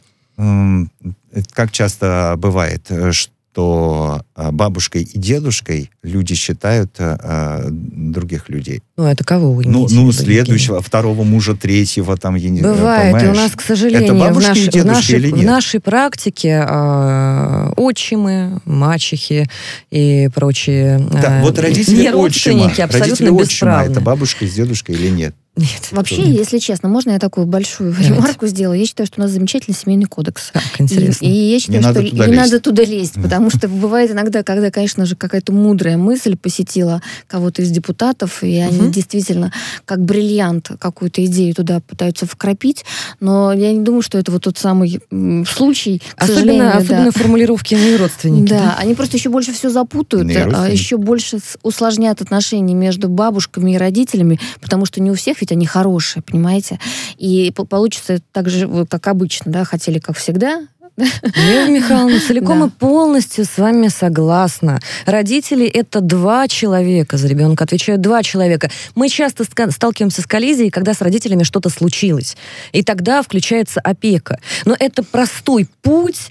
[1.52, 8.82] Как часто бывает, что что а, бабушкой и дедушкой люди считают а, других людей.
[8.96, 10.86] Ну, это кого вы Ну, ну следующего, Евгений?
[10.86, 13.26] второго мужа, третьего, там, я не Бывает, понимаешь?
[13.26, 15.40] и у нас, к сожалению, это в, наш, и в, нашей, или нет?
[15.40, 19.48] в нашей практике э, отчимы, мачехи
[19.90, 24.94] и прочие да, э, вот родители не отчима, абсолютно родители отчима, это бабушка с дедушкой
[24.94, 25.34] или нет?
[25.56, 25.88] Нет.
[25.90, 28.14] Вообще, если честно, можно я такую большую Давайте.
[28.14, 28.78] ремарку сделаю?
[28.78, 30.50] Я считаю, что у нас замечательный семейный кодекс.
[30.52, 31.26] Так, интересно.
[31.26, 32.36] И, и я считаю, не что не лезть.
[32.36, 37.62] надо туда лезть, потому что бывает иногда, когда, конечно же, какая-то мудрая мысль посетила кого-то
[37.62, 39.52] из депутатов, и они действительно
[39.84, 42.84] как бриллиант какую-то идею туда пытаются вкрапить,
[43.18, 45.00] но я не думаю, что это вот тот самый
[45.46, 47.10] случай, к особенно, особенно да.
[47.10, 48.48] формулировки «мои родственники».
[48.50, 53.72] Да, да, они просто еще больше все запутают, а еще больше усложнят отношения между бабушками
[53.72, 56.78] и родителями, потому что не у всех ведь они хорошие, понимаете?
[57.16, 60.62] И получится так же, как обычно, да, хотели как всегда,
[60.96, 62.66] Лев Михайловна, целиком да.
[62.66, 64.80] и полностью с вами согласна.
[65.06, 68.70] Родители— это два человека за ребенка, отвечают два человека.
[68.94, 72.36] Мы часто сталкиваемся с коллизией, когда с родителями что-то случилось.
[72.72, 74.38] И тогда включается опека.
[74.64, 76.30] Но это простой путь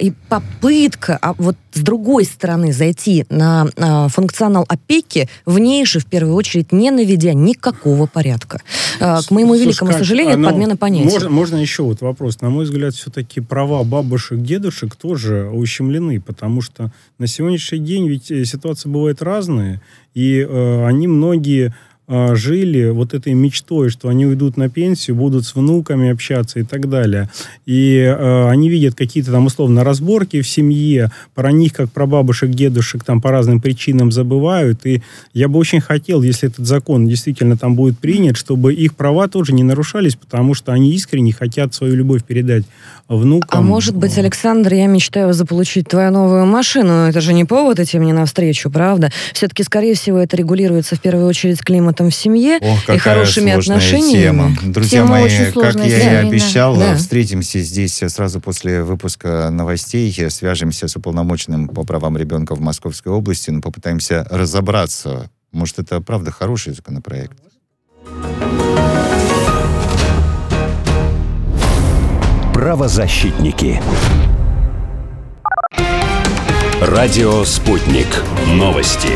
[0.00, 6.00] и попытка а вот с другой стороны зайти на а, функционал опеки, в ней же
[6.00, 8.60] в первую очередь не наведя никакого порядка.
[9.00, 11.10] А, к моему великому Слушай, сожалению, это подмена понятий.
[11.10, 12.40] Можно, можно еще вот вопрос.
[12.40, 18.30] На мой взгляд, все-таки права бабушек, дедушек тоже ущемлены, потому что на сегодняшний день ведь
[18.30, 19.80] э, ситуация бывает разная,
[20.14, 21.74] и э, они многие
[22.10, 26.62] а, жили вот этой мечтой, что они уйдут на пенсию, будут с внуками общаться и
[26.62, 27.28] так далее.
[27.66, 32.48] И э, они видят какие-то там условно разборки в семье, про них, как про бабушек,
[32.50, 34.86] дедушек, там по разным причинам забывают.
[34.86, 35.02] И
[35.34, 39.52] я бы очень хотел, если этот закон действительно там будет принят, чтобы их права тоже
[39.52, 42.64] не нарушались, потому что они искренне хотят свою любовь передать
[43.06, 43.60] внукам.
[43.60, 47.98] А может быть, Александр, я мечтаю заполучить твою новую машину, это же не повод идти
[47.98, 49.10] мне навстречу, правда?
[49.34, 53.52] Все-таки, скорее всего, это регулируется в первую очередь климатом климатом в семье Ох, и хорошими
[53.52, 54.22] отношениями.
[54.22, 54.56] Тема.
[54.62, 56.96] Друзья тема мои, как я и обещал, да.
[56.96, 63.50] встретимся здесь сразу после выпуска новостей, свяжемся с уполномоченным по правам ребенка в Московской области,
[63.50, 65.30] но попытаемся разобраться.
[65.52, 67.38] Может, это правда хороший законопроект?
[72.52, 73.80] Правозащитники.
[76.80, 78.06] Радио «Спутник».
[78.46, 79.10] Новости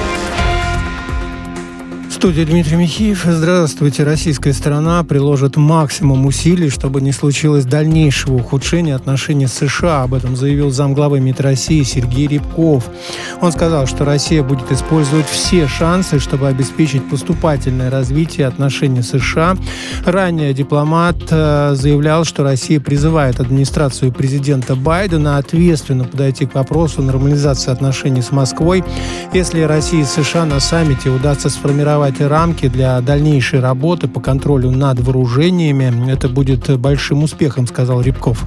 [2.22, 3.24] студии Дмитрий Михеев.
[3.24, 4.04] Здравствуйте.
[4.04, 10.04] Российская сторона приложит максимум усилий, чтобы не случилось дальнейшего ухудшения отношений с США.
[10.04, 12.88] Об этом заявил замглавы МИД России Сергей Рябков.
[13.40, 19.56] Он сказал, что Россия будет использовать все шансы, чтобы обеспечить поступательное развитие отношений с США.
[20.06, 27.72] Ранее дипломат э, заявлял, что Россия призывает администрацию президента Байдена ответственно подойти к вопросу нормализации
[27.72, 28.84] отношений с Москвой,
[29.34, 34.70] если России и США на саммите удастся сформировать создать рамки для дальнейшей работы по контролю
[34.70, 36.10] над вооружениями.
[36.10, 38.44] Это будет большим успехом, сказал Рябков.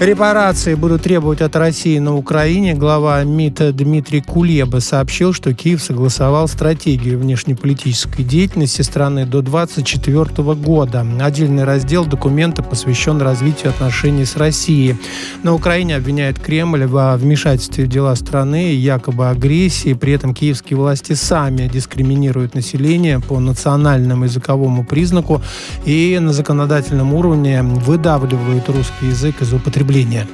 [0.00, 2.74] Репарации будут требовать от России на Украине.
[2.74, 11.06] Глава МИД Дмитрий Кулеба сообщил, что Киев согласовал стратегию внешнеполитической деятельности страны до 2024 года.
[11.20, 14.96] Отдельный раздел документа посвящен развитию отношений с Россией.
[15.44, 19.94] На Украине обвиняют Кремль во вмешательстве в дела страны и якобы агрессии.
[19.94, 25.40] При этом киевские власти сами дискриминируют население по национальному языковому признаку
[25.84, 30.26] и на законодательном уровне выдавливают русский язык из употребления потребления.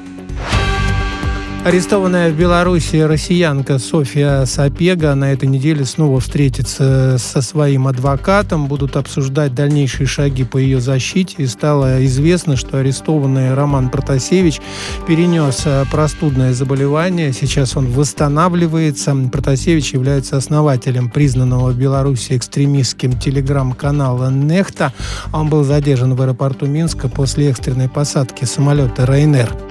[1.62, 8.96] Арестованная в Беларуси россиянка Софья Сапега на этой неделе снова встретится со своим адвокатом, будут
[8.96, 11.35] обсуждать дальнейшие шаги по ее защите.
[11.37, 14.59] И стало известно, что арестованный Роман Протасевич
[15.07, 17.31] перенес э, простудное заболевание.
[17.35, 19.14] Сейчас он восстанавливается.
[19.31, 24.94] Протасевич является основателем признанного в Беларуси экстремистским телеграм-канала «Нехта».
[25.31, 29.69] Он был задержан в аэропорту Минска после экстренной посадки самолета «Рейнер».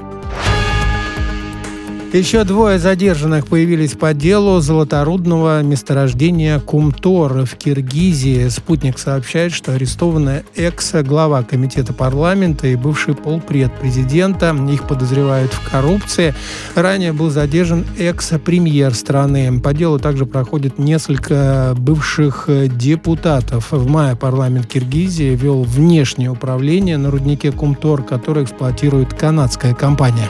[2.11, 8.47] Еще двое задержанных появились по делу золоторудного месторождения Кумтор в Киргизии.
[8.47, 14.55] Спутник сообщает, что арестованная экс-глава комитета парламента и бывший полпред президента.
[14.71, 16.33] Их подозревают в коррупции.
[16.73, 19.61] Ранее был задержан экс-премьер страны.
[19.61, 23.71] По делу также проходит несколько бывших депутатов.
[23.71, 30.27] В мае парламент Киргизии вел внешнее управление на руднике Кумтор, который эксплуатирует канадская компания.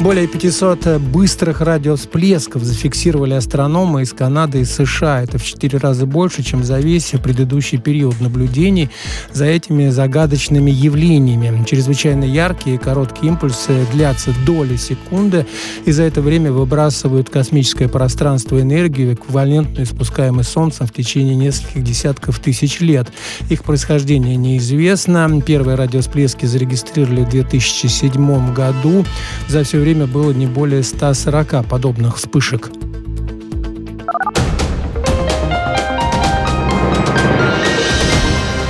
[0.00, 5.22] Более 500 быстрых радиовсплесков зафиксировали астрономы из Канады и США.
[5.22, 8.88] Это в 4 раза больше, чем за весь предыдущий период наблюдений
[9.34, 11.66] за этими загадочными явлениями.
[11.66, 15.44] Чрезвычайно яркие и короткие импульсы длятся доли секунды,
[15.84, 22.38] и за это время выбрасывают космическое пространство энергию, эквивалентную испускаемой Солнцем в течение нескольких десятков
[22.38, 23.08] тысяч лет.
[23.50, 25.42] Их происхождение неизвестно.
[25.44, 29.04] Первые радиосплески зарегистрировали в 2007 году.
[29.46, 32.70] За все время время было не более 140 подобных вспышек.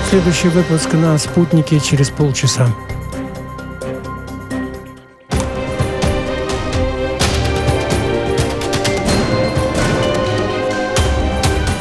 [0.08, 2.74] Следующий выпуск на «Спутнике» через полчаса.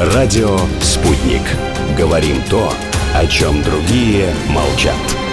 [0.00, 1.42] Радио «Спутник».
[1.96, 2.74] Говорим то,
[3.14, 5.29] о чем другие молчат.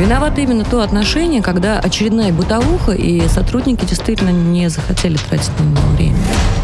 [0.00, 5.88] Виновато именно то отношение, когда очередная бытовуха, и сотрудники действительно не захотели тратить на него
[5.94, 6.16] время.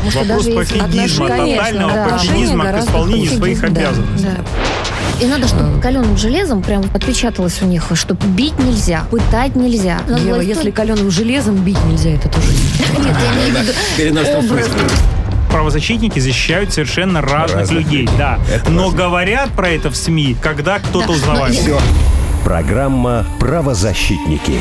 [0.07, 2.09] Потому Вопрос даже пофигизма, тотального да.
[2.09, 3.67] пофигизма к исполнению своих да.
[3.67, 4.27] обязанностей.
[4.27, 5.25] Да.
[5.25, 10.01] И надо, чтобы каленым железом прям отпечаталось у них, что бить нельзя, пытать нельзя.
[10.09, 12.99] Ева, если каленым железом бить нельзя, это тоже нет.
[12.99, 13.17] Нет,
[13.99, 14.95] я имею в виду
[15.51, 18.39] правозащитники защищают совершенно разных, разных людей, людей, да.
[18.53, 18.99] Это Но важно.
[18.99, 21.13] говорят про это в СМИ, когда кто-то да.
[21.15, 21.55] узнавает.
[21.55, 21.81] Все.
[22.47, 24.61] Программа «Правозащитники»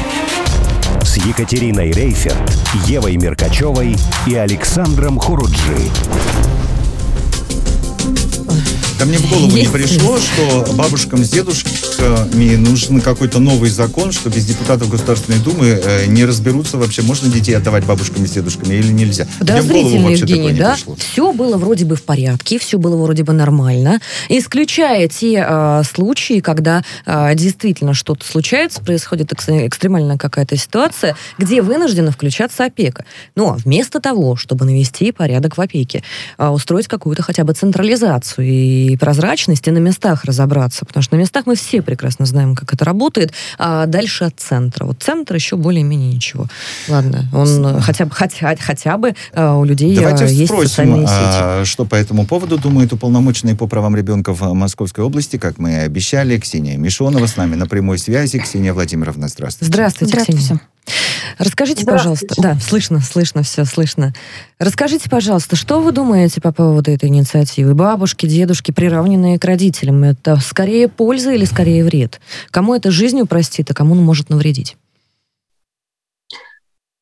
[1.04, 2.52] с Екатериной Рейферт,
[2.88, 3.96] Евой Меркачевой
[4.26, 5.92] и Александром Хуруджи.
[8.98, 14.30] Да мне в голову не пришло, что бабушкам с дедушками нужен какой-то новый закон, что
[14.30, 18.92] без депутатов Государственной Думы э, не разберутся вообще, можно детей отдавать бабушкам с дедушками или
[18.92, 19.28] нельзя.
[19.40, 20.78] Подозрительно, Евгений, да?
[20.98, 26.40] Все было вроде бы в порядке, все было вроде бы нормально, исключая те э, случаи,
[26.40, 33.04] когда э, действительно что-то случается, происходит экстремальная какая-то ситуация, где вынуждена включаться опека.
[33.36, 36.02] Но вместо того, чтобы навести порядок в опеке,
[36.38, 40.86] э, устроить какую-то хотя бы централизацию и и прозрачность, и на местах разобраться.
[40.86, 43.34] Потому что на местах мы все прекрасно знаем, как это работает.
[43.58, 44.86] А дальше от центра.
[44.86, 46.48] Вот центр еще более-менее ничего.
[46.88, 51.64] Ладно, он хотя бы, хотя, хотя бы а, у людей Давайте есть спросим, социальные а,
[51.64, 51.72] сети.
[51.72, 55.76] что по этому поводу думает уполномоченный по правам ребенка в Московской области, как мы и
[55.76, 58.40] обещали, Ксения Мишонова с нами на прямой связи.
[58.40, 59.72] Ксения Владимировна, здравствуйте.
[59.72, 60.44] Здравствуйте, здравствуйте.
[60.44, 60.75] Ксения.
[61.38, 64.14] Расскажите, пожалуйста, да, слышно, слышно, все слышно.
[64.60, 67.74] Расскажите, пожалуйста, что вы думаете по поводу этой инициативы?
[67.74, 72.22] Бабушки, дедушки, приравненные к родителям, это скорее польза или скорее вред?
[72.52, 74.78] Кому это жизнь упростит, а кому он может навредить?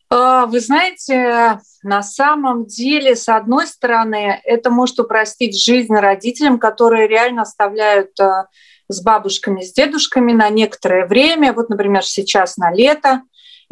[0.10, 7.08] А, вы знаете, на самом деле, с одной стороны, это может упростить жизнь родителям, которые
[7.08, 8.48] реально оставляют а,
[8.88, 11.54] с бабушками, с дедушками на некоторое время.
[11.54, 13.24] Вот, например, сейчас на лето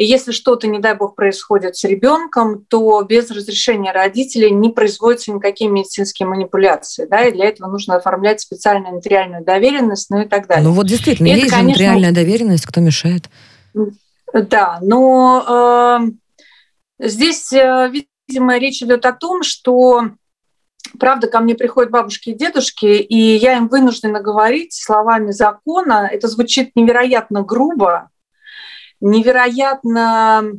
[0.02, 5.32] и если что-то, не дай бог, происходит с ребенком, то без разрешения родителей не производятся
[5.32, 7.06] никакие медицинские манипуляции.
[7.06, 10.64] Да, и для этого нужно оформлять специальную нотариальную доверенность, ну и так далее.
[10.64, 13.30] Ну вот действительно, и есть это, конечно, нотариальная доверенность, кто мешает?
[14.34, 16.00] Да, но
[17.00, 17.92] э, здесь, э,
[18.28, 20.10] видимо, речь идет о том, что
[21.00, 26.10] Правда, ко мне приходят бабушки и дедушки, и я им вынуждена говорить словами закона.
[26.12, 28.10] Это звучит невероятно грубо,
[29.02, 30.54] невероятно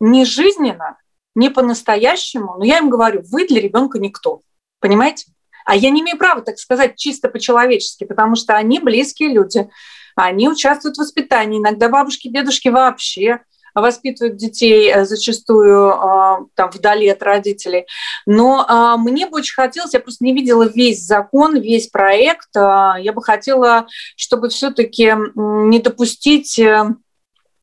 [0.00, 0.98] нежизненно,
[1.34, 4.42] не по-настоящему, но я им говорю, вы для ребенка никто,
[4.80, 5.26] понимаете?
[5.64, 9.68] А я не имею права так сказать чисто по-человечески, потому что они близкие люди,
[10.16, 13.40] они участвуют в воспитании, иногда бабушки, дедушки вообще
[13.74, 17.86] воспитывают детей э, зачастую э, там вдали от родителей.
[18.26, 23.12] Но э, мне бы очень хотелось, я просто не видела весь закон, весь проект, я
[23.14, 26.60] бы хотела, чтобы все-таки не допустить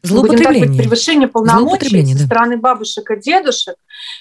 [0.06, 0.60] Злоупотребление.
[0.60, 3.76] Будем так превышение полномочий со стороны бабушек и дедушек,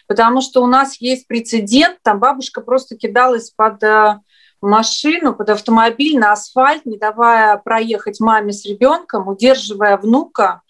[0.07, 4.18] потому что у нас есть прецедент, там бабушка просто кидалась под э,
[4.64, 10.62] машину, под автомобиль на асфальт, не давая проехать маме с ребенком, удерживая внука,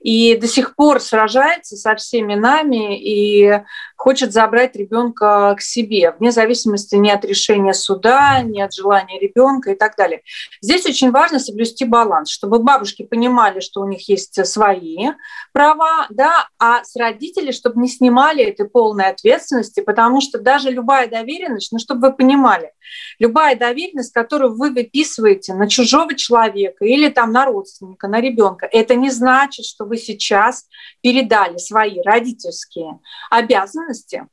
[0.00, 3.62] и до сих пор сражается со всеми нами и
[3.96, 9.72] хочет забрать ребенка к себе, вне зависимости ни от решения суда, ни от желания ребенка
[9.72, 10.22] и так далее.
[10.62, 15.08] Здесь очень важно соблюсти баланс, чтобы бабушки понимали, что у них есть свои
[15.52, 21.08] права, да, а с родителей, чтобы не снимали этой полной ответственности, потому что даже любая
[21.08, 22.72] доверенность, ну, чтобы вы понимали,
[23.18, 28.94] любая доверенность, которую вы выписываете на чужого человека или там на родственника, на ребенка, это
[28.94, 30.66] не значит, что вы сейчас
[31.00, 34.26] передали свои родительские обязанности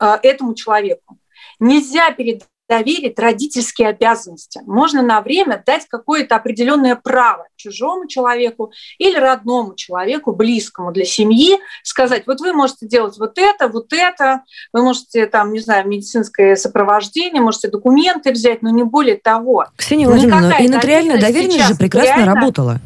[0.00, 1.18] э, этому человеку.
[1.58, 4.60] Нельзя передать доверить родительские обязанности.
[4.64, 11.58] Можно на время дать какое-то определенное право чужому человеку или родному человеку, близкому для семьи,
[11.82, 16.56] сказать, вот вы можете делать вот это, вот это, вы можете там, не знаю, медицинское
[16.56, 19.66] сопровождение, можете документы взять, но не более того.
[19.76, 22.34] Ксения Владимировна, и нотариальная доверенность же прекрасно реально...
[22.34, 22.80] работала.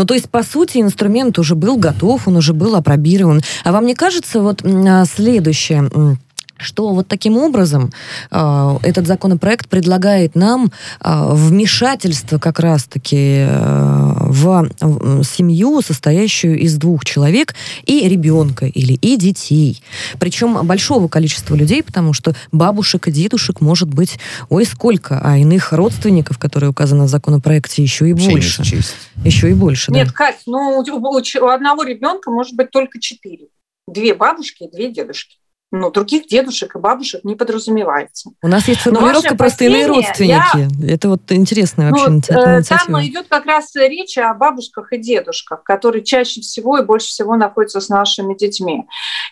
[0.00, 3.42] Ну, то есть, по сути, инструмент уже был готов, он уже был опробирован.
[3.64, 5.90] А вам не кажется вот а, следующее
[6.60, 7.92] что вот таким образом
[8.30, 10.70] э, этот законопроект предлагает нам
[11.00, 18.92] э, вмешательство как раз-таки э, в, в семью, состоящую из двух человек и ребенка или
[18.94, 19.82] и детей.
[20.18, 24.18] Причем большого количества людей, потому что бабушек и дедушек может быть
[24.48, 28.62] ой сколько, а иных родственников, которые указаны в законопроекте, еще и Вообще больше.
[29.24, 30.12] Еще и больше, Нет, да.
[30.12, 33.46] Кать, ну у, у одного ребенка может быть только четыре.
[33.86, 35.39] Две бабушки и две дедушки.
[35.72, 38.30] Ну, других дедушек и бабушек не подразумевается.
[38.42, 40.68] У нас есть формулировка просто иные родственники.
[40.82, 40.94] Я...
[40.94, 42.78] Это вот интересная вообще ну, инициатива.
[42.86, 47.36] Там идет как раз речь о бабушках и дедушках, которые чаще всего и больше всего
[47.36, 48.86] находятся с нашими детьми.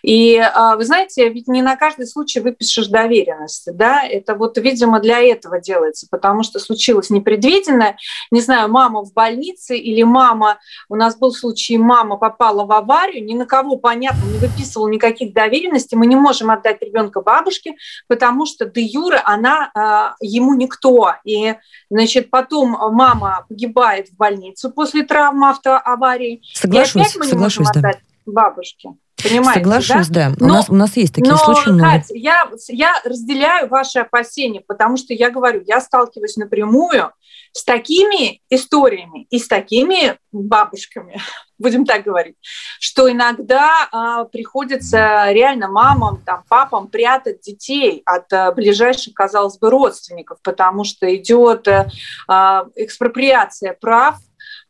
[0.04, 5.00] И а, вы знаете, ведь не на каждый случай выпишешь доверенности, да, это вот, видимо,
[5.00, 7.96] для этого делается, потому что случилось непредвиденное,
[8.30, 10.58] не знаю, мама в больнице или мама,
[10.88, 15.32] у нас был случай, мама попала в аварию, ни на кого, понятно, не выписывал никаких
[15.32, 17.74] доверенностей, мы не можем можем отдать ребенка бабушке,
[18.06, 21.14] потому что де юре она э, ему никто.
[21.24, 21.54] И,
[21.90, 26.42] значит, потом мама погибает в больнице после травмы автоаварии.
[26.52, 27.88] Соглашусь, и опять мы не соглашусь, можем да.
[27.88, 28.90] отдать бабушке.
[29.22, 30.30] Понимаете, Соглашусь, да.
[30.30, 30.36] да.
[30.38, 31.70] Но, у, нас, у нас есть такие но, случаи.
[31.70, 37.12] Но, Катя, я, я разделяю ваши опасения, потому что я говорю, я сталкиваюсь напрямую
[37.52, 41.20] с такими историями и с такими бабушками,
[41.58, 42.36] будем так говорить,
[42.78, 49.70] что иногда а, приходится реально мамам, там, папам прятать детей от а, ближайших, казалось бы,
[49.70, 51.66] родственников, потому что идет
[52.28, 54.16] а, экспроприация прав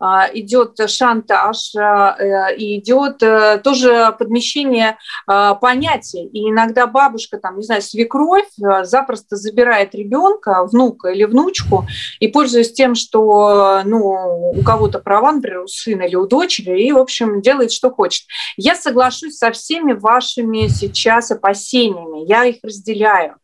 [0.00, 4.96] идет шантаж, а, э, и идет э, тоже подмещение
[5.26, 6.26] а, понятий.
[6.26, 8.48] И иногда бабушка, там, не знаю, свекровь
[8.82, 11.86] запросто забирает ребенка, внука или внучку,
[12.20, 16.92] и пользуясь тем, что ну, у кого-то права, например, у сына или у дочери, и,
[16.92, 18.24] в общем, делает, что хочет.
[18.56, 23.36] Я соглашусь со всеми вашими сейчас опасениями, я их разделяю.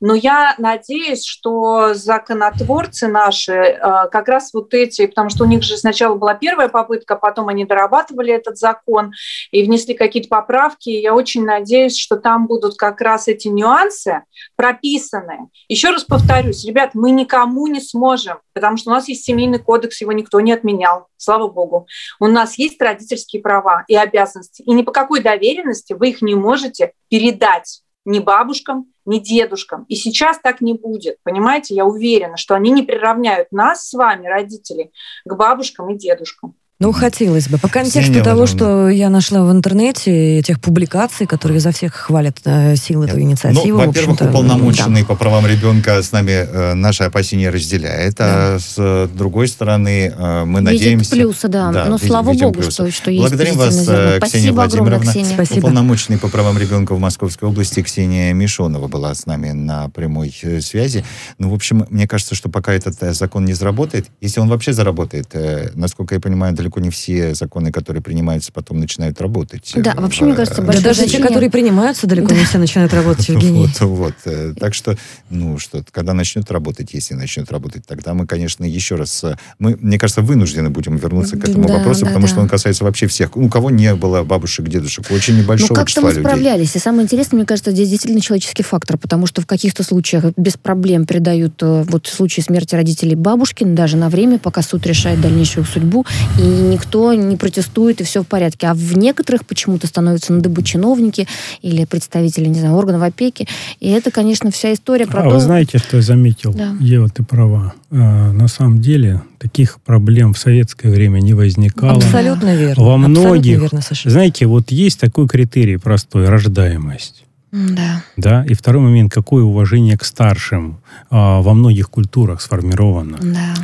[0.00, 3.78] Но я надеюсь, что законотворцы наши
[4.10, 7.48] как раз вот эти, потому что у них же сначала сначала была первая попытка, потом
[7.48, 9.12] они дорабатывали этот закон
[9.52, 10.88] и внесли какие-то поправки.
[10.88, 14.24] И я очень надеюсь, что там будут как раз эти нюансы
[14.56, 15.48] прописаны.
[15.68, 20.00] Еще раз повторюсь, ребят, мы никому не сможем, потому что у нас есть семейный кодекс,
[20.00, 21.86] его никто не отменял, слава богу.
[22.18, 26.34] У нас есть родительские права и обязанности, и ни по какой доверенности вы их не
[26.34, 29.84] можете передать ни бабушкам, ни дедушкам.
[29.88, 31.18] И сейчас так не будет.
[31.22, 34.92] Понимаете, я уверена, что они не приравняют нас с вами, родителей,
[35.24, 36.54] к бабушкам и дедушкам.
[36.82, 37.58] Ну, хотелось бы.
[37.58, 42.74] По контексту того, что я нашла в интернете, этих публикаций, которые за всех хвалят э,
[42.74, 43.78] силы этой инициативы.
[43.78, 45.06] Ну, во-первых, уполномоченный да.
[45.06, 48.54] по правам ребенка с нами э, наши опасения разделяет, а да.
[48.54, 51.10] а с другой стороны э, мы видит надеемся...
[51.12, 51.70] плюсы, да.
[51.70, 54.96] да Но видим, слава видим богу, что, что есть Благодарим вас, Ксения Спасибо Владимировна.
[54.96, 55.34] Огромное, Ксения.
[55.34, 55.58] Спасибо.
[55.58, 60.60] Уполномоченный по правам ребенка в Московской области Ксения Мишонова была с нами на прямой э,
[60.60, 61.04] связи.
[61.38, 65.32] Ну, в общем, мне кажется, что пока этот закон не заработает, если он вообще заработает,
[65.74, 69.72] насколько я понимаю, далеко не все законы, которые принимаются, потом начинают работать.
[69.76, 72.36] Да, вообще, мне кажется, большое Даже те, которые принимаются, далеко да.
[72.36, 73.68] не все начинают работать, Евгений.
[73.82, 74.14] Вот, вот.
[74.24, 74.96] Э, так что,
[75.30, 79.76] ну, что, когда начнет работать, если начнет работать, тогда мы, конечно, еще раз, э, мы,
[79.80, 83.36] мне кажется, вынуждены будем вернуться к этому вопросу, потому что он касается вообще всех.
[83.36, 86.22] У кого не было бабушек, дедушек, очень небольшого ну, числа людей.
[86.22, 86.76] мы справлялись.
[86.76, 90.56] И самое интересное, мне кажется, здесь действительно человеческий фактор, потому что в каких-то случаях без
[90.56, 95.20] проблем передают э, вот в случае смерти родителей бабушкин даже на время, пока суд решает
[95.20, 96.06] дальнейшую судьбу,
[96.38, 98.66] и никто не протестует и все в порядке.
[98.68, 101.26] А в некоторых почему-то становятся на дыбы чиновники
[101.62, 103.48] или представители, не знаю, органов опеки.
[103.80, 105.30] И это, конечно, вся история про а то...
[105.30, 106.52] вы знаете, что я заметил?
[106.52, 106.74] Да.
[106.80, 107.74] Ева, ты права.
[107.90, 111.96] А, на самом деле таких проблем в советское время не возникало.
[111.96, 112.84] Абсолютно верно.
[112.84, 113.60] Во многих...
[113.60, 117.24] Верно, знаете, вот есть такой критерий простой– рождаемость.
[117.52, 118.02] Да.
[118.16, 118.44] Да.
[118.46, 120.80] И второй момент, какое уважение к старшим
[121.10, 123.18] а, во многих культурах сформировано.
[123.20, 123.54] Да.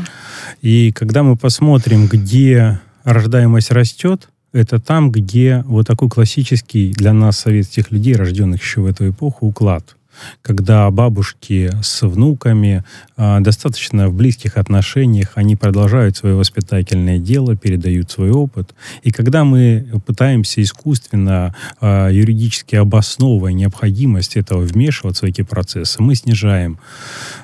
[0.63, 7.39] И когда мы посмотрим, где рождаемость растет, это там, где вот такой классический для нас
[7.39, 9.98] советских людей, рожденных еще в эту эпоху, уклад
[10.43, 12.85] когда бабушки с внуками
[13.17, 18.75] э, достаточно в близких отношениях, они продолжают свое воспитательное дело, передают свой опыт.
[19.03, 26.15] И когда мы пытаемся искусственно, э, юридически обосновывая необходимость этого вмешиваться в эти процессы, мы
[26.15, 26.79] снижаем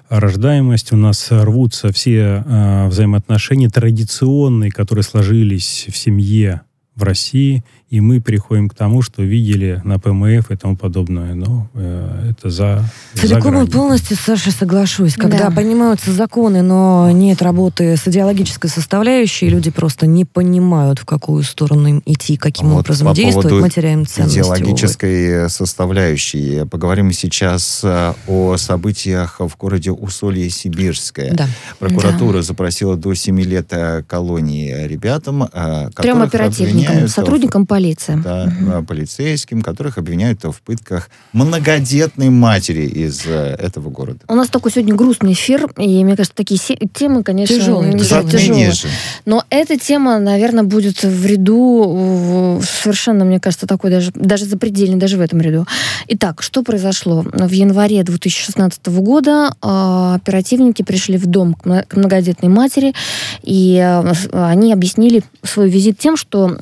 [0.09, 6.62] рождаемость, у нас рвутся все э, взаимоотношения традиционные, которые сложились в семье
[6.95, 7.64] в России,
[7.95, 11.34] и мы переходим к тому, что видели на ПМФ и тому подобное.
[11.34, 12.84] Но э, это за
[13.14, 15.14] Целиком за и полностью, Саша, соглашусь.
[15.14, 15.51] Когда да.
[15.53, 21.86] понимаются законы, но нет работы с идеологической составляющей, люди просто не понимают, в какую сторону
[21.86, 24.40] им идти, каким вот образом по действовать, мы теряем ценности.
[24.40, 25.49] идеологической увы.
[25.49, 26.66] составляющей.
[26.66, 31.32] Поговорим сейчас э, о событиях в городе Усолье-Сибирское.
[31.32, 31.47] Да.
[31.78, 32.42] Прокуратура да.
[32.42, 35.49] запросила до 7 лет э, колонии ребятам,
[35.95, 38.16] Трем оперативникам, сотрудникам полиции полиция.
[38.16, 38.85] Да, угу.
[38.87, 44.20] полицейским, которых обвиняют в пытках многодетной матери из э, этого города.
[44.28, 46.59] У нас такой сегодня грустный эфир, и мне кажется, такие
[46.93, 47.93] темы, конечно, тяжелые.
[47.99, 48.93] тяжелые.
[49.26, 55.16] Но эта тема, наверное, будет в ряду совершенно, мне кажется, такой даже, даже запредельный, даже
[55.18, 55.66] в этом ряду.
[56.09, 57.22] Итак, что произошло?
[57.22, 62.95] В январе 2016 года э, оперативники пришли в дом к многодетной матери,
[63.43, 66.57] и э, они объяснили свой визит тем, что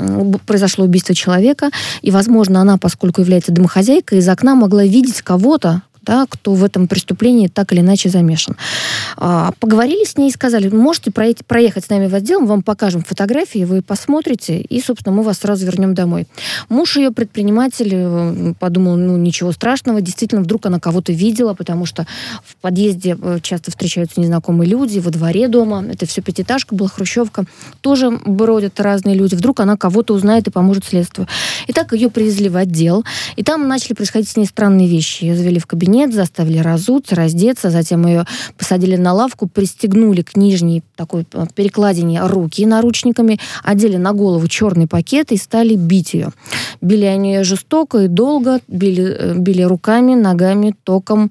[0.47, 1.71] произошло убийство человека,
[2.03, 6.89] и, возможно, она, поскольку является домохозяйкой, из окна могла видеть кого-то, да, кто в этом
[6.89, 8.57] преступлении так или иначе замешан.
[9.17, 12.63] А, поговорили с ней и сказали, можете проехать, проехать с нами в отдел, мы вам
[12.63, 16.27] покажем фотографии, вы посмотрите, и, собственно, мы вас сразу вернем домой.
[16.69, 22.07] Муж ее предприниматель э, подумал, ну, ничего страшного, действительно, вдруг она кого-то видела, потому что
[22.45, 27.45] в подъезде э, часто встречаются незнакомые люди, во дворе дома, это все пятиэтажка была, хрущевка,
[27.81, 31.29] тоже бродят разные люди, вдруг она кого-то узнает и поможет следствию.
[31.67, 33.05] И так ее привезли в отдел,
[33.37, 35.25] и там начали происходить с ней странные вещи.
[35.25, 38.26] Ее завели в кабинет, нет, заставили разуться, раздеться, затем ее
[38.57, 44.86] посадили на лавку, пристегнули к нижней такой э, перекладине руки наручниками, одели на голову черный
[44.86, 46.30] пакет и стали бить ее.
[46.80, 51.30] Били они ее жестоко и долго, били, э, били руками, ногами, током.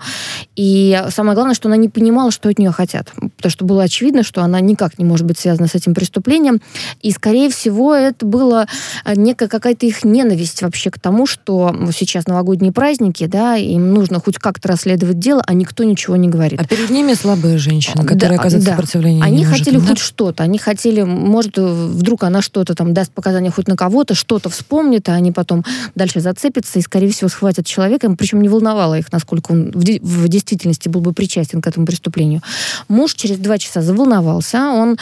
[0.55, 3.11] И самое главное, что она не понимала, что от нее хотят.
[3.37, 6.61] Потому что было очевидно, что она никак не может быть связана с этим преступлением.
[7.01, 8.67] И, скорее всего, это была
[9.05, 14.19] э, некая какая-то их ненависть вообще к тому, что сейчас новогодние праздники, да, им нужно
[14.19, 16.59] хоть как как-то расследовать дело, а никто ничего не говорит.
[16.59, 18.75] А перед ними слабые женщины, которые, да, оказывается, да.
[18.75, 20.03] сопротивление Они не хотели может, хоть да?
[20.03, 20.43] что-то.
[20.43, 25.13] Они хотели, может, вдруг она что-то там даст показания хоть на кого-то, что-то вспомнит, а
[25.13, 25.63] они потом
[25.95, 28.13] дальше зацепятся и, скорее всего, схватят человека.
[28.15, 32.41] Причем не волновало их, насколько он в, в действительности был бы причастен к этому преступлению.
[32.87, 34.71] Муж через два часа заволновался.
[34.71, 34.97] Он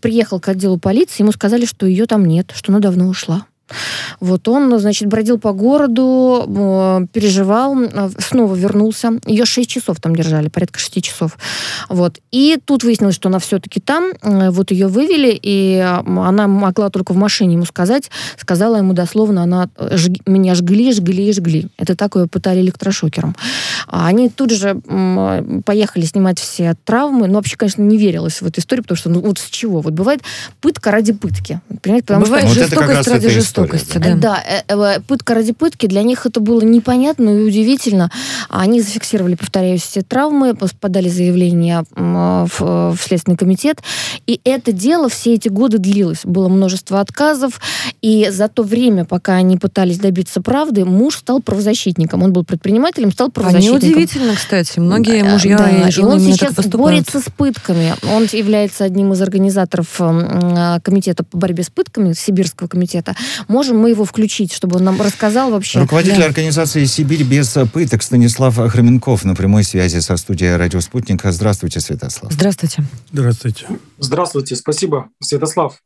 [0.00, 3.46] приехал к отделу полиции, ему сказали, что ее там нет, что она давно ушла.
[4.20, 9.12] Вот он, значит, бродил по городу, переживал, а, снова вернулся.
[9.26, 11.38] Ее 6 часов там держали, порядка 6 часов.
[11.88, 12.20] Вот.
[12.30, 14.12] И тут выяснилось, что она все-таки там.
[14.22, 18.10] Э, вот ее вывели, и она могла только в машине ему сказать.
[18.36, 19.96] Сказала ему дословно, она э,
[20.26, 21.68] меня жгли, жгли, жгли.
[21.78, 23.36] Это так ее пытали электрошокером.
[23.86, 24.80] А они тут же
[25.64, 27.26] поехали снимать все травмы.
[27.26, 29.80] Ну, вообще, конечно, не верилось в эту историю, потому что, ну, вот с чего?
[29.80, 30.20] Вот бывает
[30.60, 31.60] пытка ради пытки.
[31.82, 32.06] Понимаете?
[32.06, 32.62] Потому бывает что...
[32.62, 34.14] жестокость ради жестокости жестокости, да.
[34.14, 38.10] Да, э, э, пытка ради пытки, для них это было непонятно и удивительно.
[38.48, 43.78] Они зафиксировали, повторяюсь, все травмы, подали заявление в, в Следственный комитет,
[44.26, 46.20] и это дело все эти годы длилось.
[46.24, 47.60] Было множество отказов,
[48.02, 52.22] и за то время, пока они пытались добиться правды, муж стал правозащитником.
[52.22, 53.78] Он был предпринимателем, стал правозащитником.
[53.78, 54.78] А неудивительно, кстати.
[54.78, 57.94] Многие мужья да, и жены и он сейчас борется с пытками.
[58.10, 60.00] Он является одним из организаторов
[60.82, 63.14] комитета по борьбе с пытками, Сибирского комитета
[63.50, 65.80] можем мы его включить, чтобы он нам рассказал вообще?
[65.80, 66.26] Руководитель да.
[66.26, 71.22] организации «Сибирь без пыток» Станислав Хроменков на прямой связи со студией «Радио Спутник».
[71.24, 72.32] Здравствуйте, Святослав.
[72.32, 72.84] Здравствуйте.
[73.12, 73.66] Здравствуйте.
[73.98, 75.80] Здравствуйте, спасибо, Святослав.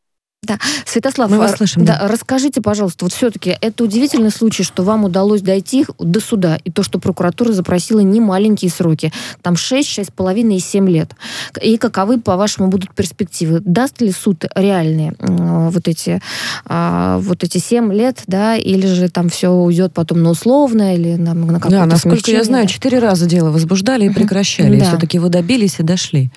[0.44, 2.08] Да, Святослав, Мы вас слышим, да, да.
[2.08, 6.82] расскажите, пожалуйста, вот все-таки это удивительный случай, что вам удалось дойти до суда, и то,
[6.82, 11.12] что прокуратура запросила не маленькие сроки, там 6, 6,5 и 7 лет.
[11.60, 13.60] И каковы, по-вашему, будут перспективы?
[13.64, 16.20] Даст ли суд реальные вот эти,
[16.64, 21.14] а, вот эти 7 лет, да, или же там все уйдет потом на условное, или
[21.14, 25.18] на, на какое-то Да, насколько я знаю, четыре раза дело возбуждали и прекращали, и все-таки
[25.18, 26.30] вы добились и дошли.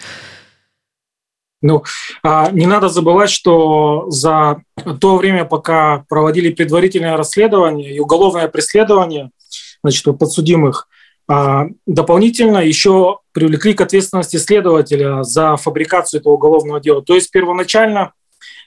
[1.62, 1.84] Ну,
[2.24, 4.62] а не надо забывать, что за
[5.02, 9.32] то время, пока проводили предварительное расследование и уголовное преследование
[9.82, 10.88] значит, подсудимых,
[11.28, 17.02] а, дополнительно еще привлекли к ответственности следователя за фабрикацию этого уголовного дела.
[17.02, 18.14] То есть первоначально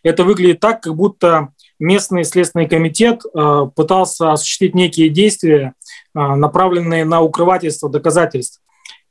[0.02, 5.74] это выглядит так, как будто местный следственный комитет а, пытался осуществить некие действия,
[6.12, 8.60] направленные на укрывательство доказательств.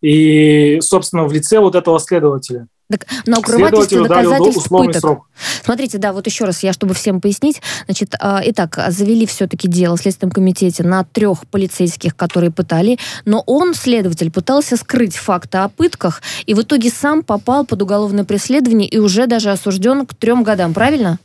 [0.02, 5.02] И, собственно, в лице вот этого следователя– так, на укрывательстве доказательств пыток.
[5.02, 5.28] Срок.
[5.64, 7.62] Смотрите, да, вот еще раз, я чтобы всем пояснить.
[7.86, 13.44] Значит, э, итак, завели все-таки дело в Следственном комитете на трех полицейских, которые пытали, но
[13.46, 18.88] он, следователь, пытался скрыть факты о пытках, и в итоге сам попал под уголовное преследование
[18.88, 21.20] и уже даже осужден к трем годам, правильно?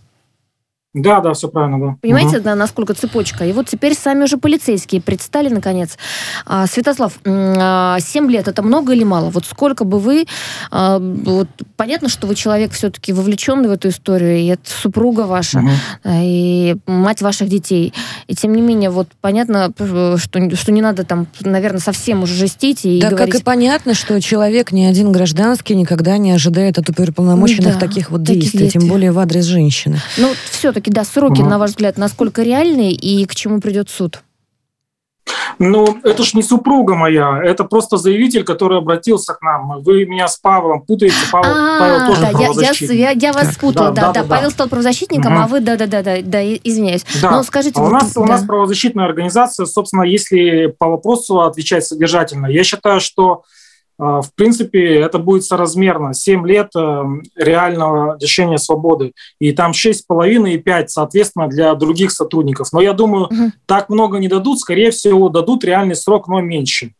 [0.95, 1.97] Да, да, все правильно, да.
[2.01, 2.45] Понимаете, угу.
[2.45, 3.45] да, насколько цепочка?
[3.45, 5.99] И вот теперь сами уже полицейские предстали, наконец.
[6.47, 9.31] А, Святослав, 7 а, лет это много или мало?
[9.31, 10.27] Вот сколько бы вы...
[10.71, 15.59] А, вот, понятно, что вы человек все-таки вовлеченный в эту историю, и это супруга ваша,
[15.59, 15.69] угу.
[16.07, 17.93] и мать ваших детей.
[18.29, 20.17] И тем не менее, вот понятно, что,
[20.55, 23.33] что не надо там, наверное, совсем уже жестить и Да, говорить...
[23.33, 28.13] как и понятно, что человек ни один гражданский никогда не ожидает от уполномоченных да, таких
[28.13, 29.99] вот действий, действий, тем более в адрес женщины.
[30.19, 31.51] Ну, все-таки все-таки, да, сроки, угу.
[31.51, 34.23] на ваш взгляд, насколько реальные и к чему придет суд?
[35.59, 39.81] Ну, это ж не супруга моя, это просто заявитель, который обратился к нам.
[39.83, 42.91] Вы меня с Павлом путаете, Павел, а, Павел тоже да, правозащитник.
[42.91, 45.43] Я, я, я вас спутала, да, да, да, да, Павел стал правозащитником, угу.
[45.43, 47.07] а вы, да-да-да, да, извиняюсь.
[47.23, 47.31] Да.
[47.31, 47.81] Но скажите...
[47.81, 48.21] А у, вот, нас, да.
[48.21, 53.45] у нас правозащитная организация, собственно, если по вопросу отвечать содержательно, я считаю, что
[53.99, 56.15] в принципе, это будет соразмерно.
[56.15, 57.03] 7 лет э,
[57.37, 59.13] реального лишения свободы.
[59.39, 62.73] И там 6,5 и 5, соответственно, для других сотрудников.
[62.73, 63.53] Но я думаю, угу.
[63.67, 64.59] так много не дадут.
[64.59, 66.93] Скорее всего, дадут реальный срок, но меньше.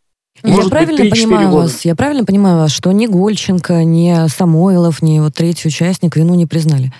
[0.43, 1.61] Может я правильно быть, понимаю года.
[1.63, 1.85] вас?
[1.85, 6.45] Я правильно понимаю вас, что ни Гольченко, ни Самойлов, ни вот третий участник вину не
[6.45, 6.91] признали?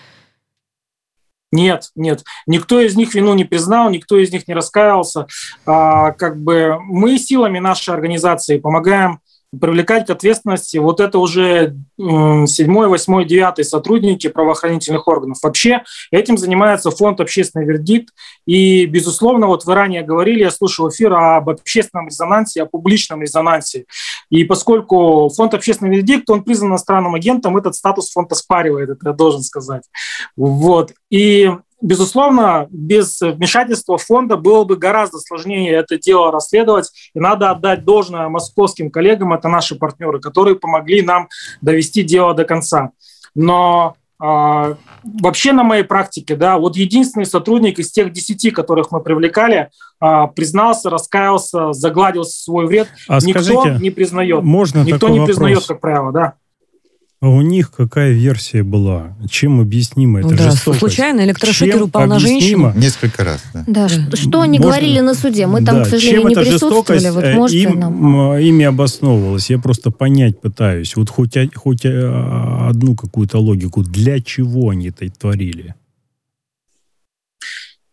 [1.52, 2.24] Нет, нет.
[2.48, 5.28] Никто из них вину не признал, никто из них не раскаялся.
[5.66, 9.20] А, как бы мы силами нашей организации помогаем
[9.60, 15.38] привлекать к ответственности вот это уже седьмой, восьмой, девятый сотрудники правоохранительных органов.
[15.42, 18.10] Вообще этим занимается фонд «Общественный вердикт».
[18.46, 23.86] И, безусловно, вот вы ранее говорили, я слушал эфир об общественном резонансе, о публичном резонансе.
[24.30, 29.14] И поскольку фонд «Общественный вердикт», он признан иностранным агентом, этот статус фонд оспаривает, это я
[29.14, 29.84] должен сказать.
[30.36, 30.92] Вот.
[31.10, 31.52] И
[31.86, 36.92] безусловно, без вмешательства фонда было бы гораздо сложнее это дело расследовать.
[37.14, 41.30] И надо отдать должное московским коллегам, это наши партнеры, которые помогли нам
[41.62, 42.90] довести дело до конца.
[43.36, 49.02] Но а, вообще на моей практике, да, вот единственный сотрудник из тех десяти, которых мы
[49.02, 49.70] привлекали,
[50.00, 52.88] а, признался, раскаялся, загладил свой вред.
[53.08, 54.44] А Никто скажите, не признает.
[54.44, 55.36] Можно Никто не вопрос?
[55.36, 56.34] признает, как правило, да.
[57.26, 59.18] А у них какая версия была?
[59.28, 60.80] Чем объяснима эта да, жестокость?
[60.80, 62.72] Случайно электрошокер упал на женщину?
[62.76, 63.64] Несколько раз, да.
[63.66, 64.72] Да, что, что они Можно...
[64.72, 65.48] говорили на суде?
[65.48, 67.10] Мы там, да, к сожалению, чем не присутствовали.
[67.10, 68.38] Вот, э, им, нам...
[68.38, 69.50] ими обосновывалась?
[69.50, 70.96] Я просто понять пытаюсь.
[70.96, 73.82] Вот хоть, хоть э, одну какую-то логику.
[73.82, 75.74] Для чего они это творили?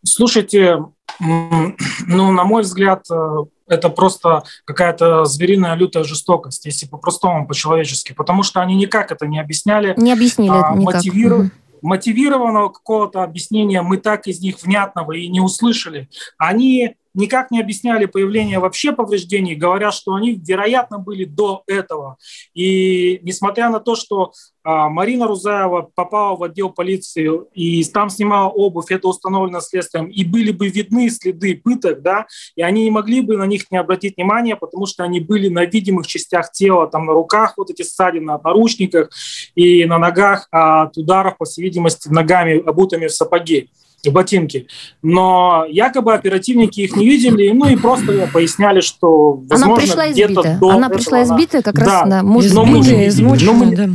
[0.04, 0.76] Слушайте,
[1.20, 3.36] ну, на мой взгляд, э,
[3.68, 9.38] это просто какая-то звериная лютая жестокость, если по-простому, по-человечески, потому что они никак это не
[9.40, 9.94] объясняли.
[9.96, 10.94] Не объяснили а, никак.
[10.94, 11.36] Мотивиру...
[11.36, 11.50] Угу.
[11.82, 16.08] Мотивированного какого-то объяснения мы так из них внятного и не услышали.
[16.38, 22.16] Они никак не объясняли появление вообще повреждений, говоря, что они, вероятно, были до этого.
[22.54, 24.32] И несмотря на то, что
[24.64, 30.24] а, Марина Рузаева попала в отдел полиции и там снимала обувь, это установлено следствием, и
[30.24, 34.16] были бы видны следы пыток, да, и они не могли бы на них не обратить
[34.16, 38.30] внимания, потому что они были на видимых частях тела, там на руках вот эти ссадины
[38.30, 39.10] от наручниках
[39.54, 43.70] и на ногах от ударов, по всей видимости, ногами, обутыми в сапоги
[44.11, 44.66] ботинки.
[45.03, 50.59] Но якобы оперативники их не видели, ну и просто поясняли, что возможно Она пришла избитая.
[50.61, 51.84] Она пришла избитая как да.
[51.84, 53.44] раз, да, может, но мы не видели.
[53.44, 53.88] Но мы, да.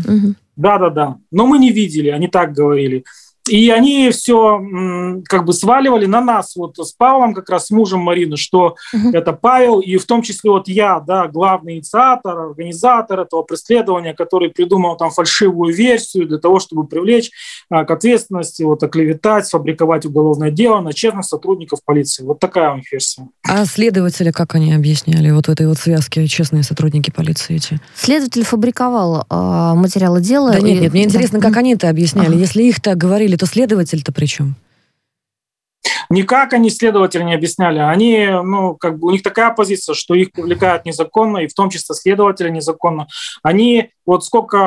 [0.55, 1.17] да, да, да.
[1.31, 3.03] Но мы не видели, они так говорили.
[3.49, 4.61] И они все
[5.27, 9.09] как бы сваливали на нас, вот с Павлом, как раз с мужем Марины, что угу.
[9.13, 14.49] это Павел, и в том числе вот я, да, главный инициатор, организатор этого преследования, который
[14.49, 17.31] придумал там фальшивую версию для того, чтобы привлечь
[17.69, 22.23] а, к ответственности, вот оклеветать, сфабриковать уголовное дело на честных сотрудников полиции.
[22.23, 23.27] Вот такая у них версия.
[23.43, 27.79] А следователи, как они объясняли вот в этой вот связке честные сотрудники полиции эти?
[27.95, 30.51] Следователь фабриковал э, материалы дела.
[30.51, 30.63] Да и...
[30.63, 32.27] нет, нет, мне интересно, как они это объясняли.
[32.27, 32.37] Ага.
[32.37, 34.55] Если их так говорили то следователь-то при чем?
[36.09, 37.79] Никак они следователи не объясняли.
[37.79, 41.69] Они, ну, как бы у них такая позиция, что их привлекают незаконно, и в том
[41.69, 43.07] числе следователи незаконно.
[43.43, 44.57] Они вот сколько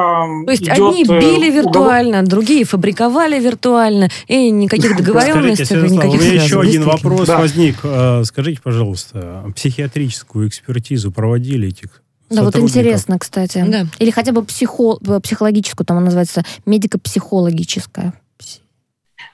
[0.44, 2.28] То есть идет одни э, били виртуально, уголов...
[2.28, 7.38] другие фабриковали виртуально, и никаких договоренностей, Скажите, никаких у меня еще один вопрос да.
[7.38, 7.76] возник.
[7.84, 13.64] А, скажите, пожалуйста, психиатрическую экспертизу проводили этих да, вот интересно, кстати.
[13.66, 13.86] Да.
[13.98, 18.12] Или хотя бы психо, психологическую, там она называется медико-психологическая.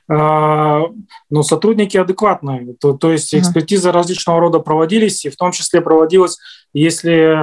[0.09, 0.83] А,
[1.31, 2.75] ну, сотрудники адекватные.
[2.81, 6.39] То, то есть экспертизы различного рода проводились, и в том числе проводилась,
[6.73, 7.35] если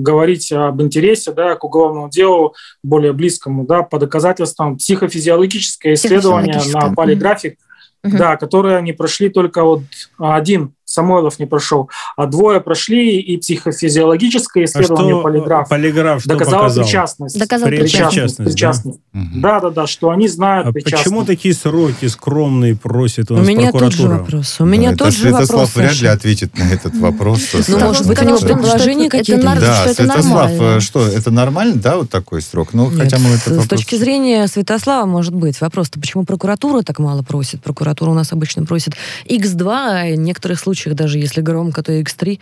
[0.00, 6.94] говорить об интересе да, к уголовному делу более близкому, да, по доказательствам психофизиологическое исследование на
[6.94, 7.58] полиграфик,
[8.02, 8.16] угу.
[8.16, 9.82] да, которое они прошли только вот
[10.18, 15.68] один Самойлов не прошел, а двое прошли и психофизиологическое исследование а что, полиграф.
[15.68, 16.84] Полиграф что доказал показал?
[16.84, 17.38] причастность.
[17.38, 18.36] Доказал причастность.
[18.36, 19.00] причастность, причастность.
[19.14, 19.20] Да?
[19.34, 21.04] да, да, да, что они знают а причастность.
[21.04, 24.56] Почему такие сроки скромные просят у нас У меня тот же вопрос.
[24.60, 25.48] У меня ну, тот же вопрос.
[25.48, 27.40] Святослав вряд ли ответит на этот вопрос.
[27.68, 29.42] Ну, может быть, у него предположения какие-то.
[29.42, 32.74] Да, Святослав, э, что, это нормально, да, вот такой срок?
[32.74, 37.22] Ну, хотя мы это С точки зрения Святослава, может быть, вопрос-то, почему прокуратура так мало
[37.22, 37.62] просит?
[37.62, 38.94] Прокуратура у нас обычно просит
[39.26, 42.40] x2, а в некоторых случаях даже, если громко, то x3.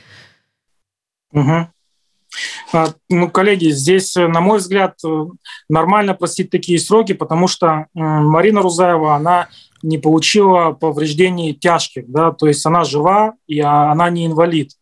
[1.32, 1.68] Угу.
[2.72, 5.24] А, ну, коллеги, здесь, э, на мой взгляд, э,
[5.68, 9.48] нормально простить такие сроки, потому что Марина Рузаева, она
[9.82, 14.72] не получила повреждений тяжких, да, то есть она жива, и а, она не инвалид.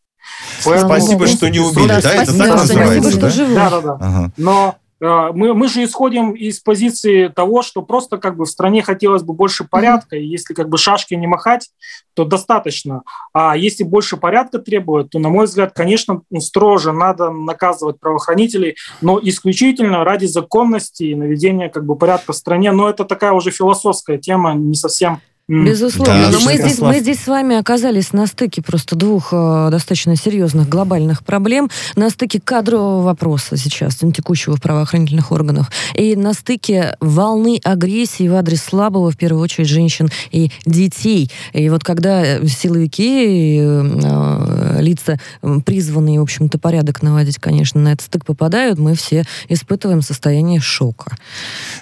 [0.64, 0.90] Поэтому...
[0.90, 2.14] Спасибо, что не убили, да?
[2.14, 3.30] Это так называется, да?
[3.30, 3.92] Да, да, да.
[4.00, 4.32] Ага.
[4.36, 9.22] Но мы, мы же исходим из позиции того, что просто как бы в стране хотелось
[9.22, 11.70] бы больше порядка, и если как бы шашки не махать,
[12.14, 13.02] то достаточно.
[13.32, 19.20] А если больше порядка требуют, то, на мой взгляд, конечно, строже надо наказывать правоохранителей, но
[19.22, 22.72] исключительно ради законности и наведения как бы порядка в стране.
[22.72, 26.30] Но это такая уже философская тема, не совсем Безусловно.
[26.30, 30.14] Да, Но мы здесь, мы здесь с вами оказались на стыке просто двух э, достаточно
[30.14, 31.70] серьезных глобальных проблем.
[31.96, 38.34] На стыке кадрового вопроса сейчас, текущего в правоохранительных органах, и на стыке волны агрессии в
[38.34, 41.30] адрес слабого, в первую очередь, женщин и детей.
[41.54, 45.18] И вот когда силовики, и, э, лица,
[45.64, 51.16] призванные, в общем-то, порядок наводить, конечно, на этот стык попадают, мы все испытываем состояние шока.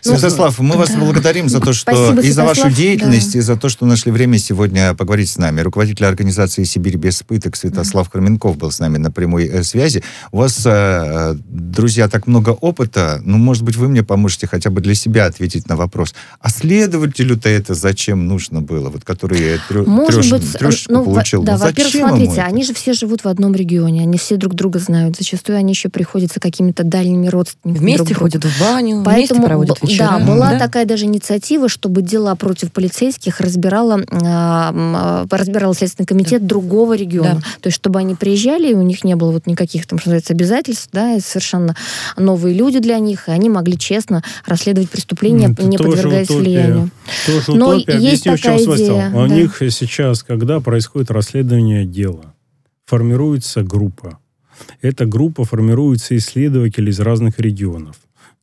[0.02, 0.98] Святослав, мы вас да.
[0.98, 3.38] благодарим за то, что Спасибо, и за вашу деятельность, да.
[3.40, 5.60] и за то, что нашли время сегодня поговорить с нами.
[5.60, 10.02] Руководитель организации «Сибирь без пыток» Святослав Карменков был с нами на прямой э, связи.
[10.32, 13.20] У вас, э, друзья, так много опыта.
[13.24, 16.14] Ну, может быть, вы мне поможете хотя бы для себя ответить на вопрос.
[16.40, 18.90] А следователю-то это зачем нужно было?
[18.90, 21.42] Вот который трё, может трёш, быть, трёшечку ну, получил.
[21.42, 24.02] Да, ну, во-первых, смотрите, они же все живут в одном регионе.
[24.02, 25.16] Они все друг друга знают.
[25.16, 27.82] Зачастую они еще приходятся какими-то дальними родственниками.
[27.82, 30.18] Вместе друг ходят в баню, Поэтому, вместе проводят вечера.
[30.18, 30.58] Да, была да?
[30.58, 36.48] такая даже инициатива, чтобы дела против полицейских разбирала, а, разбирал Следственный комитет да.
[36.48, 37.36] другого региона.
[37.36, 37.40] Да.
[37.60, 40.34] То есть, чтобы они приезжали, и у них не было вот никаких, там, что называется,
[40.34, 41.74] обязательств, да, и совершенно
[42.16, 46.42] новые люди для них, и они могли честно расследовать преступления, Это не подвергаясь утопия.
[46.42, 46.90] влиянию.
[47.26, 47.98] Тоже Но утопия.
[47.98, 49.10] есть Объясню, такая идея.
[49.12, 49.18] Да.
[49.18, 52.34] У них сейчас, когда происходит расследование дела,
[52.84, 54.18] формируется группа.
[54.80, 57.96] Эта группа формируется из следователей из разных регионов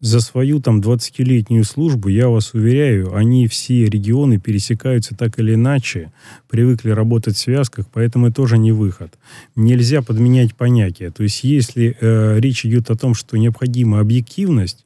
[0.03, 6.11] за свою там 20-летнюю службу, я вас уверяю, они все регионы пересекаются так или иначе,
[6.49, 9.13] привыкли работать в связках, поэтому это тоже не выход.
[9.55, 11.09] Нельзя подменять понятия.
[11.09, 14.83] То есть если э, речь идет о том, что необходима объективность,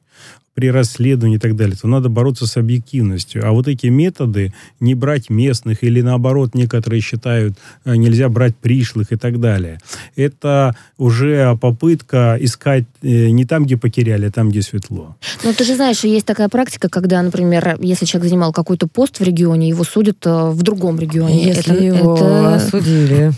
[0.58, 3.46] при расследовании и так далее, то надо бороться с объективностью.
[3.46, 9.12] А вот эти методы, не брать местных или наоборот, некоторые считают, э, нельзя брать пришлых
[9.12, 9.78] и так далее,
[10.16, 15.14] это уже попытка искать э, не там, где потеряли, а там, где светло.
[15.44, 19.22] Ну, ты же знаешь, есть такая практика, когда, например, если человек занимал какой-то пост в
[19.22, 21.44] регионе, его судят э, в другом регионе.
[21.44, 22.54] Если это, его это...
[22.56, 23.30] осудили.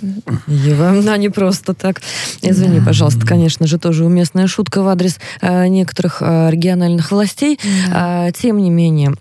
[0.47, 2.01] Его, а не просто так.
[2.41, 7.59] Извини, пожалуйста, конечно же, тоже уместная шутка в адрес некоторых региональных властей.
[7.93, 9.15] А, тем не менее,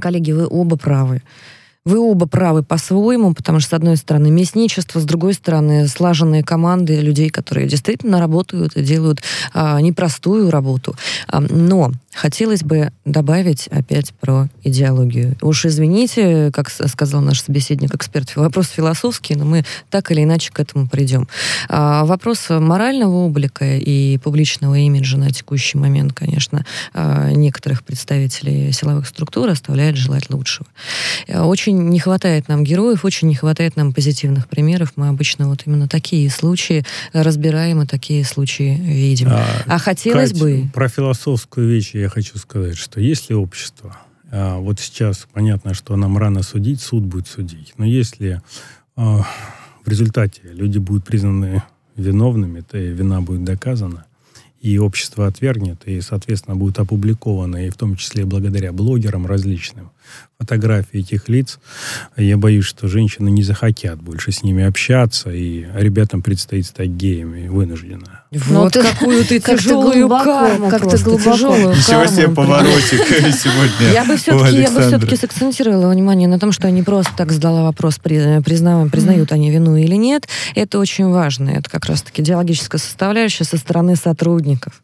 [0.00, 1.22] коллеги, вы оба правы.
[1.86, 7.00] Вы оба правы по-своему, потому что, с одной стороны, мясничество, с другой стороны, слаженные команды
[7.00, 9.22] людей, которые действительно работают и делают
[9.54, 10.94] а, непростую работу.
[11.26, 15.36] А, но Хотелось бы добавить опять про идеологию.
[15.42, 20.58] Уж извините, как сказал наш собеседник, эксперт, вопрос философский, но мы так или иначе к
[20.58, 21.28] этому придем.
[21.68, 29.06] А, вопрос морального облика и публичного имиджа на текущий момент, конечно, а, некоторых представителей силовых
[29.06, 30.66] структур оставляет желать лучшего.
[31.28, 34.92] Очень не хватает нам героев, очень не хватает нам позитивных примеров.
[34.96, 39.28] Мы обычно вот именно такие случаи разбираем и такие случаи видим.
[39.30, 40.70] А, а хотелось Кать, бы...
[40.74, 43.96] Про философскую вещь я хочу сказать, что если общество,
[44.30, 48.42] а, вот сейчас понятно, что нам рано судить, суд будет судить, но если
[48.96, 49.24] а,
[49.84, 51.62] в результате люди будут признаны
[51.96, 54.04] виновными, то и вина будет доказана,
[54.60, 59.90] и общество отвергнет, и, соответственно, будет опубликовано, и в том числе благодаря блогерам различным,
[60.38, 61.58] фотографии этих лиц,
[62.16, 67.48] я боюсь, что женщины не захотят больше с ними общаться, и ребятам предстоит стать геями
[67.48, 68.22] вынужденно.
[68.30, 71.32] Вот ну, какую ты тяжелую карму как то глубоко.
[71.32, 73.00] Тяжелую Ничего себе поворотик
[73.34, 77.32] сегодня Я бы все-таки я бы все-таки сакцентировала внимание на том, что они просто так
[77.32, 80.28] задала вопрос, признают, признают они вину или нет.
[80.54, 81.50] Это очень важно.
[81.50, 84.80] Это как раз-таки идеологическая составляющая со стороны сотрудников.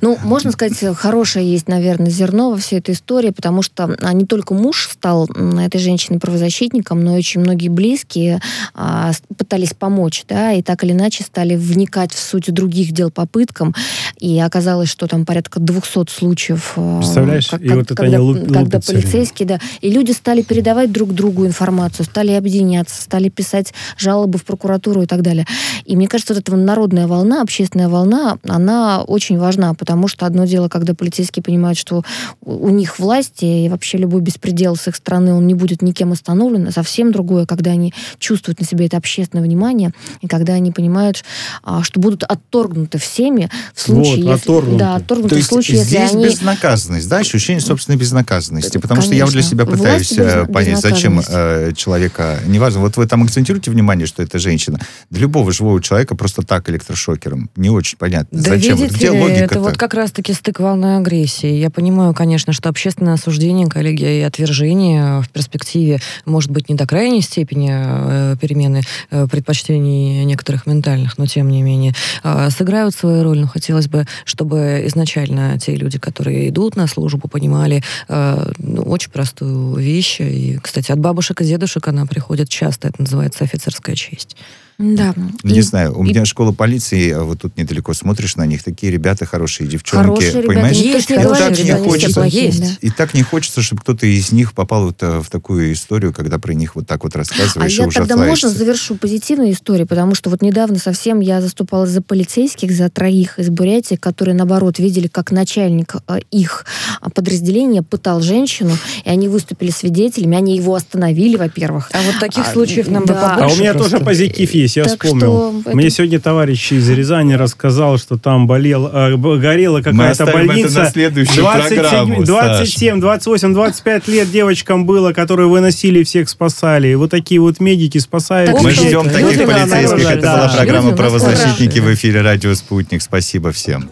[0.00, 4.52] Ну, можно сказать, хорошее есть, наверное, зерно во всей этой истории, потому что они только
[4.52, 5.26] муж стал
[5.58, 8.42] этой женщиной правозащитником, но очень многие близкие
[8.74, 13.26] а, пытались помочь, да, и так или иначе стали вникать в суть других дел по
[13.26, 13.74] пыткам,
[14.18, 16.74] и оказалось, что там порядка 200 случаев.
[16.76, 20.92] А, Представляешь, как, и вот когда, это они когда полицейские, да, и люди стали передавать
[20.92, 25.46] друг другу информацию, стали объединяться, стали писать жалобы в прокуратуру и так далее.
[25.86, 30.44] И мне кажется, вот эта народная волна, общественная волна, она очень важна, потому что одно
[30.44, 32.02] дело, когда полицейские понимают, что
[32.42, 36.12] у них власти и вообще любой любой беспредел с их стороны, он не будет никем
[36.12, 39.92] остановлен, а совсем другое, когда они чувствуют на себе это общественное внимание,
[40.22, 41.24] и когда они понимают,
[41.62, 44.50] а, что будут отторгнуты всеми в случае, вот, если...
[44.50, 44.78] Отторгнуты.
[44.78, 46.24] Да, отторгнуты То в случае, есть если здесь они...
[46.24, 49.64] безнаказанность, да, ощущение собственной безнаказанности, потому что я вот для Конечно.
[49.64, 54.06] себя пытаюсь Власть без- э, понять, зачем э, человека, неважно, вот вы там акцентируете внимание,
[54.06, 58.76] что это женщина, для любого живого человека просто так электрошокером, не очень понятно, Да зачем,
[58.76, 61.52] видите где ли, логика это вот как раз-таки стык волны агрессии.
[61.58, 66.86] Я понимаю, конечно, что общественное осуждение, коллеги, и отвержение в перспективе может быть не до
[66.86, 73.22] крайней степени э, перемены э, предпочтений некоторых ментальных, но тем не менее э, сыграют свою
[73.22, 73.40] роль.
[73.40, 79.76] Но хотелось бы, чтобы изначально те люди, которые идут на службу, понимали ну, очень простую
[79.76, 80.20] вещь.
[80.20, 82.88] И, кстати, от бабушек и дедушек она приходит часто.
[82.88, 84.36] Это называется офицерская честь.
[84.78, 85.14] Да.
[85.42, 88.62] Не И- знаю, у и- меня школа полиции, а вот тут недалеко смотришь на них,
[88.62, 90.76] такие ребята хорошие, девчонки, Хорошие ребята, понимаешь?
[90.76, 92.20] не и говорит, так что не хочется,
[92.60, 92.66] да.
[92.82, 96.38] и так не хочется, чтобы кто-то из них попал вот э, в такую историю, когда
[96.38, 100.14] про них вот так вот А рассказываешь, и я тогда можно завершу позитивную историю, потому
[100.14, 105.06] что вот недавно совсем я заступалась за полицейских, за троих из Бурятии, которые, наоборот, видели,
[105.06, 106.66] как начальник э, их
[107.00, 108.72] а, подразделения пытал женщину,
[109.04, 111.88] и они выступили свидетелями, они его остановили, во-первых.
[111.94, 113.30] А вот таких А, случаев нам бы да.
[113.36, 113.92] побольше А у меня просто.
[113.92, 115.60] тоже позитив есть, я Так вспомнил.
[115.60, 120.38] что это- Мне сегодня товарищ из Рязани рассказал, что там болел, э, горела какая-то оставим
[120.38, 120.78] это больница.
[120.80, 126.88] на следующую программу, 27, 28, 25 лет девочкам было, которые выносили всех спасали.
[126.88, 128.50] И вот такие вот медики спасают.
[128.52, 130.10] Так Мы ждем люди таких нас полицейских.
[130.10, 130.36] Это Да.
[130.38, 133.02] была программа Люди «Правозащитники» в эфире «Радио Спутник».
[133.02, 133.88] Спасибо всем.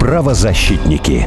[0.00, 1.26] Правозащитники.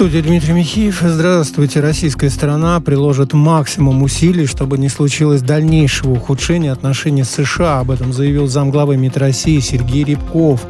[0.00, 1.02] Студии Дмитрий Михеев.
[1.02, 1.80] Здравствуйте.
[1.80, 7.80] Российская сторона приложит максимум усилий, чтобы не случилось дальнейшего ухудшения отношений с США.
[7.80, 10.66] Об этом заявил замглавы МИД России Сергей Рябков.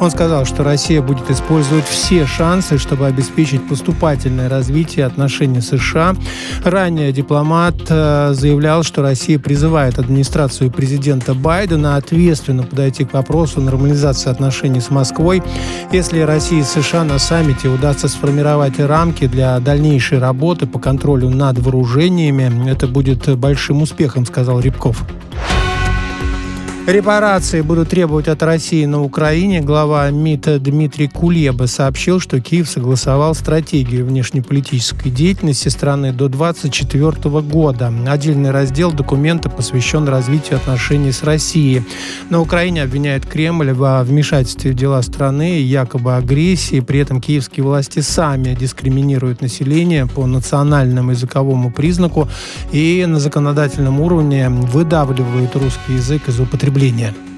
[0.00, 6.16] Он сказал, что Россия будет использовать все шансы, чтобы обеспечить поступательное развитие отношений с США.
[6.64, 14.28] Ранее дипломат э, заявлял, что Россия призывает администрацию президента Байдена ответственно подойти к вопросу нормализации
[14.28, 15.40] отношений с Москвой,
[15.92, 21.58] если России и США на саммите удастся сформировать рамки для дальнейшей работы по контролю над
[21.58, 25.04] вооружениями, это будет большим успехом, сказал Рябков.
[26.84, 29.60] Репарации будут требовать от России на Украине.
[29.60, 37.94] Глава МИД Дмитрий Кулеба сообщил, что Киев согласовал стратегию внешнеполитической деятельности страны до 2024 года.
[38.08, 41.84] Отдельный раздел документа посвящен развитию отношений с Россией.
[42.30, 46.80] На Украине обвиняют Кремль во вмешательстве в дела страны и якобы агрессии.
[46.80, 52.28] При этом киевские власти сами дискриминируют население по национальному языковому признаку
[52.72, 57.31] и на законодательном уровне выдавливают русский язык из употребления потребления.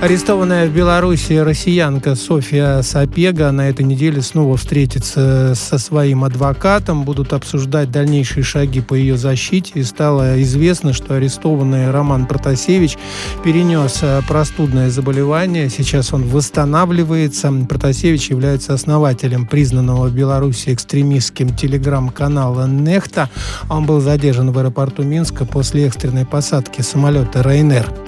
[0.00, 7.32] Арестованная в Беларуси россиянка Софья Сапега на этой неделе снова встретится со своим адвокатом, будут
[7.32, 9.72] обсуждать дальнейшие шаги по ее защите.
[9.74, 12.96] И стало известно, что арестованный Роман Протасевич
[13.42, 15.68] перенес э, простудное заболевание.
[15.68, 17.52] Сейчас он восстанавливается.
[17.68, 23.30] Протасевич является основателем признанного в Беларуси экстремистским телеграм-канала «Нехта».
[23.68, 28.07] Он был задержан в аэропорту Минска после экстренной посадки самолета «Рейнер».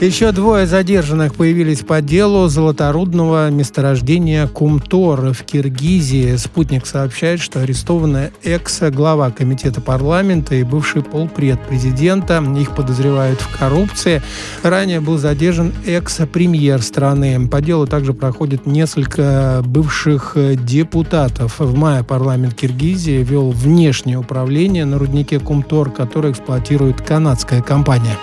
[0.00, 6.36] Еще двое задержанных появились по делу золоторудного месторождения Кумтор в Киргизии.
[6.36, 12.40] Спутник сообщает, что арестованы экс-глава комитета парламента и бывший полпред президента.
[12.56, 14.22] Их подозревают в коррупции.
[14.62, 17.48] Ранее был задержан экс-премьер страны.
[17.48, 21.58] По делу также проходит несколько бывших депутатов.
[21.58, 28.16] В мае парламент Киргизии вел внешнее управление на руднике Кумтор, который эксплуатирует канадская компания.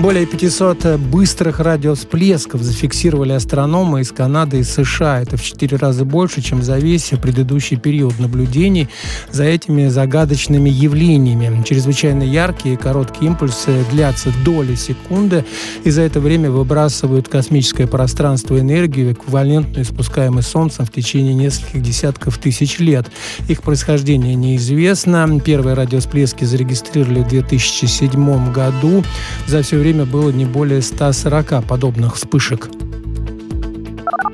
[0.00, 5.20] Более 500 быстрых радиовсплесков зафиксировали астрономы из Канады и США.
[5.20, 8.88] Это в 4 раза больше, чем за весь предыдущий период наблюдений
[9.30, 11.62] за этими загадочными явлениями.
[11.64, 15.44] Чрезвычайно яркие и короткие импульсы длятся доли секунды,
[15.84, 22.38] и за это время выбрасывают космическое пространство энергию, эквивалентную испускаемой Солнцем в течение нескольких десятков
[22.38, 23.04] тысяч лет.
[23.48, 25.40] Их происхождение неизвестно.
[25.44, 29.04] Первые радиовсплески зарегистрировали в 2007 году.
[29.46, 32.68] За все время было не более 140 подобных вспышек.